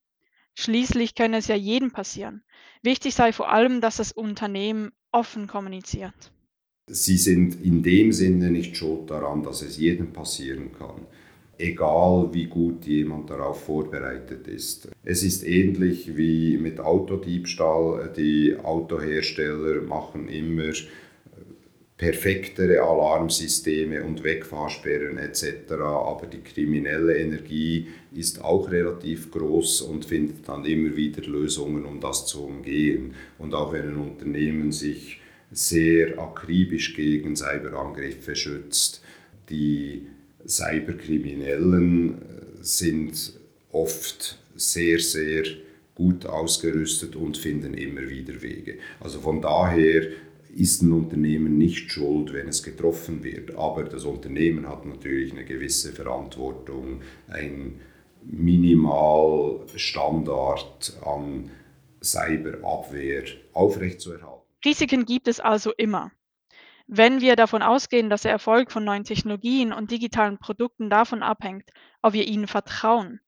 Schließlich 0.56 1.14
könne 1.14 1.38
es 1.38 1.46
ja 1.46 1.56
jedem 1.56 1.92
passieren. 1.92 2.42
Wichtig 2.82 3.14
sei 3.14 3.32
vor 3.34 3.52
allem, 3.52 3.82
dass 3.82 3.98
das 3.98 4.12
Unternehmen 4.12 4.94
offen 5.12 5.46
kommuniziert. 5.46 6.32
Sie 6.90 7.18
sind 7.18 7.62
in 7.64 7.84
dem 7.84 8.12
Sinne 8.12 8.50
nicht 8.50 8.78
schuld 8.78 9.12
daran, 9.12 9.44
dass 9.44 9.62
es 9.62 9.78
jedem 9.78 10.12
passieren 10.12 10.72
kann, 10.72 11.06
egal 11.60 12.34
wie 12.34 12.46
gut 12.46 12.88
jemand 12.88 13.30
darauf 13.30 13.64
vorbereitet 13.64 14.48
ist. 14.48 14.90
Es 15.04 15.22
ist 15.22 15.46
ähnlich 15.46 16.18
wie 16.18 16.58
mit 16.58 16.80
Autodiebstahl. 16.80 18.12
Die 18.18 18.58
Autohersteller 18.58 19.84
machen 19.84 20.30
immer 20.30 20.74
perfektere 21.98 22.82
Alarmsysteme 22.82 24.04
und 24.04 24.24
Wegfahrsperren 24.24 25.18
etc. 25.18 25.72
Aber 25.72 26.28
die 26.28 26.42
kriminelle 26.42 27.18
Energie 27.18 27.88
ist 28.14 28.44
auch 28.44 28.70
relativ 28.70 29.32
groß 29.32 29.82
und 29.82 30.06
findet 30.06 30.48
dann 30.48 30.66
immer 30.66 30.96
wieder 30.96 31.22
Lösungen, 31.24 31.86
um 31.86 32.02
das 32.02 32.26
zu 32.26 32.44
umgehen. 32.44 33.16
Und 33.38 33.54
auch 33.54 33.72
wenn 33.72 33.90
ein 33.90 33.98
Unternehmen 33.98 34.74
sich 34.74 35.22
sehr 35.52 36.20
akribisch 36.20 36.96
gegen 36.96 37.36
Cyberangriffe 37.36 38.36
schützt. 38.36 39.02
Die 39.50 40.08
Cyberkriminellen 40.46 42.14
äh, 42.14 42.16
sind 42.62 43.34
oft 43.72 44.40
sehr, 44.56 45.00
sehr 45.00 45.44
gut 45.96 46.26
ausgerüstet 46.26 47.16
und 47.16 47.38
finden 47.38 47.74
immer 47.74 48.10
wieder 48.10 48.42
Wege. 48.42 48.80
Also 49.00 49.22
von 49.22 49.42
daher 49.42 50.08
ist 50.56 50.82
ein 50.82 50.92
Unternehmen 50.94 51.58
nicht 51.58 51.92
schuld, 51.92 52.32
wenn 52.34 52.48
es 52.48 52.64
getroffen 52.64 53.26
wird, 53.26 53.56
aber 53.56 53.84
das 53.84 54.06
Unternehmen 54.06 54.70
hat 54.70 54.86
natürlich 54.86 55.34
eine 55.34 55.44
gewisse 55.44 55.92
Verantwortung, 55.92 57.02
ein 57.28 57.82
Minimalstandard 58.24 60.98
an 61.06 61.52
Cyberabwehr 62.02 63.26
aufrechtzuerhalten. 63.52 64.46
Risiken 64.64 65.04
gibt 65.06 65.28
es 65.28 65.42
also 65.42 65.74
immer. 65.74 66.14
Wenn 66.88 67.20
wir 67.20 67.36
davon 67.36 67.62
ausgehen, 67.62 68.10
dass 68.10 68.22
der 68.22 68.32
Erfolg 68.32 68.72
von 68.72 68.86
neuen 68.86 69.04
Technologien 69.04 69.74
und 69.74 69.92
digitalen 69.92 70.38
Produkten 70.38 70.90
davon 70.90 71.22
abhängt, 71.22 71.70
ob 72.02 72.14
wir 72.14 72.26
ihnen 72.28 72.48
vertrauen, 72.48 73.20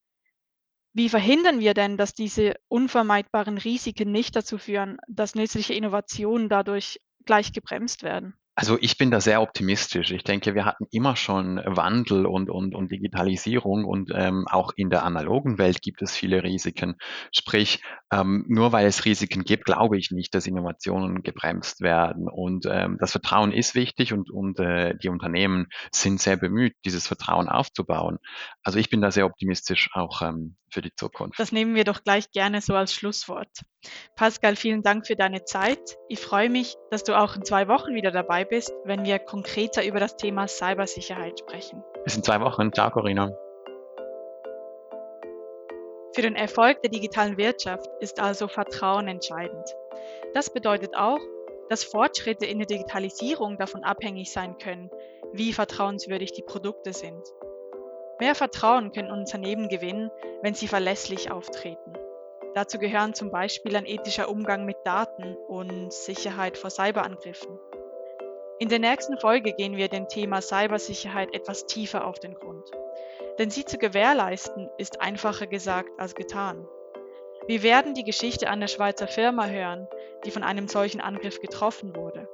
wie 0.93 1.09
verhindern 1.09 1.59
wir 1.59 1.73
denn, 1.73 1.97
dass 1.97 2.13
diese 2.13 2.55
unvermeidbaren 2.69 3.57
Risiken 3.57 4.11
nicht 4.11 4.33
dazu 4.35 4.57
führen, 4.57 4.97
dass 5.07 5.35
nützliche 5.35 5.73
Innovationen 5.73 6.49
dadurch 6.49 6.99
gleich 7.27 7.53
gebremst 7.53 8.01
werden? 8.01 8.33
Also 8.59 8.75
ich 8.81 8.97
bin 8.97 9.11
da 9.11 9.21
sehr 9.21 9.43
optimistisch. 9.43 10.09
Ich 10.09 10.23
denke, 10.23 10.55
wir 10.55 10.65
hatten 10.65 10.87
immer 10.89 11.15
schon 11.15 11.61
Wandel 11.63 12.25
und, 12.25 12.49
und, 12.49 12.73
und 12.73 12.91
Digitalisierung 12.91 13.85
und 13.85 14.09
ähm, 14.15 14.47
auch 14.49 14.71
in 14.75 14.89
der 14.89 15.03
analogen 15.03 15.59
Welt 15.59 15.83
gibt 15.83 16.01
es 16.01 16.17
viele 16.17 16.41
Risiken. 16.41 16.95
Sprich, 17.31 17.83
ähm, 18.11 18.45
nur 18.47 18.71
weil 18.71 18.87
es 18.87 19.05
Risiken 19.05 19.43
gibt, 19.43 19.65
glaube 19.65 19.99
ich 19.99 20.09
nicht, 20.09 20.33
dass 20.33 20.47
Innovationen 20.47 21.21
gebremst 21.21 21.81
werden. 21.81 22.27
Und 22.27 22.65
ähm, 22.67 22.97
das 22.99 23.11
Vertrauen 23.11 23.51
ist 23.51 23.75
wichtig 23.75 24.11
und, 24.11 24.31
und 24.31 24.59
äh, 24.59 24.97
die 24.97 25.09
Unternehmen 25.09 25.67
sind 25.91 26.19
sehr 26.19 26.37
bemüht, 26.37 26.73
dieses 26.83 27.05
Vertrauen 27.05 27.49
aufzubauen. 27.49 28.17
Also 28.63 28.79
ich 28.79 28.89
bin 28.89 29.01
da 29.01 29.11
sehr 29.11 29.27
optimistisch 29.27 29.91
auch 29.93 30.23
ähm, 30.23 30.55
für 30.69 30.81
die 30.81 30.93
Zukunft. 30.95 31.39
Das 31.39 31.51
nehmen 31.51 31.75
wir 31.75 31.83
doch 31.83 32.03
gleich 32.03 32.31
gerne 32.31 32.61
so 32.61 32.75
als 32.75 32.93
Schlusswort. 32.93 33.49
Pascal, 34.15 34.55
vielen 34.55 34.83
Dank 34.83 35.07
für 35.07 35.15
deine 35.15 35.45
Zeit. 35.45 35.97
Ich 36.09 36.19
freue 36.19 36.49
mich, 36.49 36.75
dass 36.91 37.03
du 37.03 37.17
auch 37.17 37.35
in 37.35 37.45
zwei 37.45 37.67
Wochen 37.67 37.93
wieder 37.93 38.11
dabei 38.11 38.45
bist, 38.45 38.73
wenn 38.83 39.05
wir 39.05 39.19
konkreter 39.19 39.85
über 39.85 39.99
das 39.99 40.17
Thema 40.17 40.47
Cybersicherheit 40.47 41.39
sprechen. 41.39 41.83
Bis 42.03 42.15
in 42.15 42.23
zwei 42.23 42.39
Wochen. 42.41 42.73
Ciao, 42.73 42.91
Corinna. 42.91 43.31
Für 46.13 46.23
den 46.23 46.35
Erfolg 46.35 46.81
der 46.81 46.89
digitalen 46.89 47.37
Wirtschaft 47.37 47.87
ist 47.99 48.19
also 48.19 48.47
Vertrauen 48.47 49.07
entscheidend. 49.07 49.69
Das 50.33 50.51
bedeutet 50.51 50.95
auch, 50.95 51.19
dass 51.69 51.83
Fortschritte 51.83 52.45
in 52.45 52.57
der 52.57 52.67
Digitalisierung 52.67 53.57
davon 53.57 53.83
abhängig 53.83 54.31
sein 54.31 54.57
können, 54.57 54.89
wie 55.33 55.53
vertrauenswürdig 55.53 56.31
die 56.31 56.41
Produkte 56.41 56.93
sind. 56.93 57.21
Mehr 58.19 58.35
Vertrauen 58.35 58.91
können 58.91 59.11
Unternehmen 59.11 59.69
gewinnen, 59.69 60.11
wenn 60.41 60.53
sie 60.53 60.67
verlässlich 60.67 61.31
auftreten. 61.31 61.93
Dazu 62.55 62.79
gehören 62.79 63.13
zum 63.13 63.29
Beispiel 63.29 63.75
ein 63.75 63.85
ethischer 63.85 64.29
Umgang 64.29 64.65
mit 64.65 64.77
Daten 64.83 65.35
und 65.47 65.93
Sicherheit 65.93 66.57
vor 66.57 66.71
Cyberangriffen. 66.71 67.59
In 68.57 68.69
der 68.69 68.79
nächsten 68.79 69.19
Folge 69.19 69.53
gehen 69.53 69.77
wir 69.77 69.87
dem 69.87 70.07
Thema 70.07 70.41
Cybersicherheit 70.41 71.35
etwas 71.35 71.67
tiefer 71.67 72.07
auf 72.07 72.17
den 72.17 72.33
Grund. 72.33 72.67
Denn 73.37 73.51
sie 73.51 73.65
zu 73.65 73.77
gewährleisten 73.77 74.71
ist 74.79 74.99
einfacher 74.99 75.45
gesagt 75.45 75.91
als 75.99 76.15
getan. 76.15 76.67
Wir 77.45 77.61
werden 77.61 77.93
die 77.93 78.03
Geschichte 78.03 78.49
einer 78.49 78.67
Schweizer 78.67 79.07
Firma 79.07 79.45
hören, 79.45 79.87
die 80.25 80.31
von 80.31 80.41
einem 80.41 80.67
solchen 80.67 81.01
Angriff 81.01 81.39
getroffen 81.39 81.95
wurde. 81.95 82.27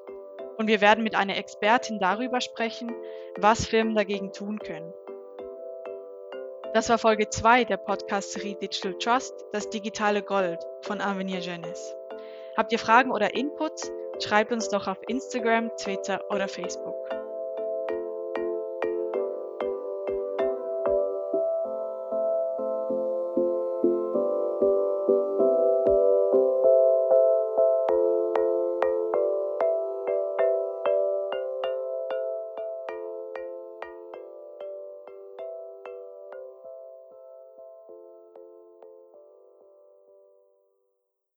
Und 0.58 0.68
wir 0.68 0.80
werden 0.80 1.04
mit 1.04 1.16
einer 1.16 1.36
Expertin 1.36 2.00
darüber 2.00 2.40
sprechen, 2.40 2.96
was 3.38 3.66
Firmen 3.66 3.96
dagegen 3.96 4.32
tun 4.32 4.60
können. 4.60 4.94
Das 6.74 6.90
war 6.90 6.98
Folge 6.98 7.30
2 7.30 7.66
der 7.66 7.78
Podcast-Serie 7.78 8.56
Digital 8.56 8.96
Trust, 8.96 9.46
das 9.52 9.70
digitale 9.70 10.24
Gold 10.24 10.58
von 10.82 11.02
Avenir 11.02 11.40
Jeunesse. 11.40 11.96
Habt 12.58 12.72
ihr 12.72 12.80
Fragen 12.80 13.12
oder 13.12 13.36
Inputs? 13.36 13.92
Schreibt 14.20 14.52
uns 14.52 14.70
doch 14.70 14.88
auf 14.88 14.98
Instagram, 15.08 15.70
Twitter 15.78 16.20
oder 16.32 16.48
Facebook. 16.48 16.96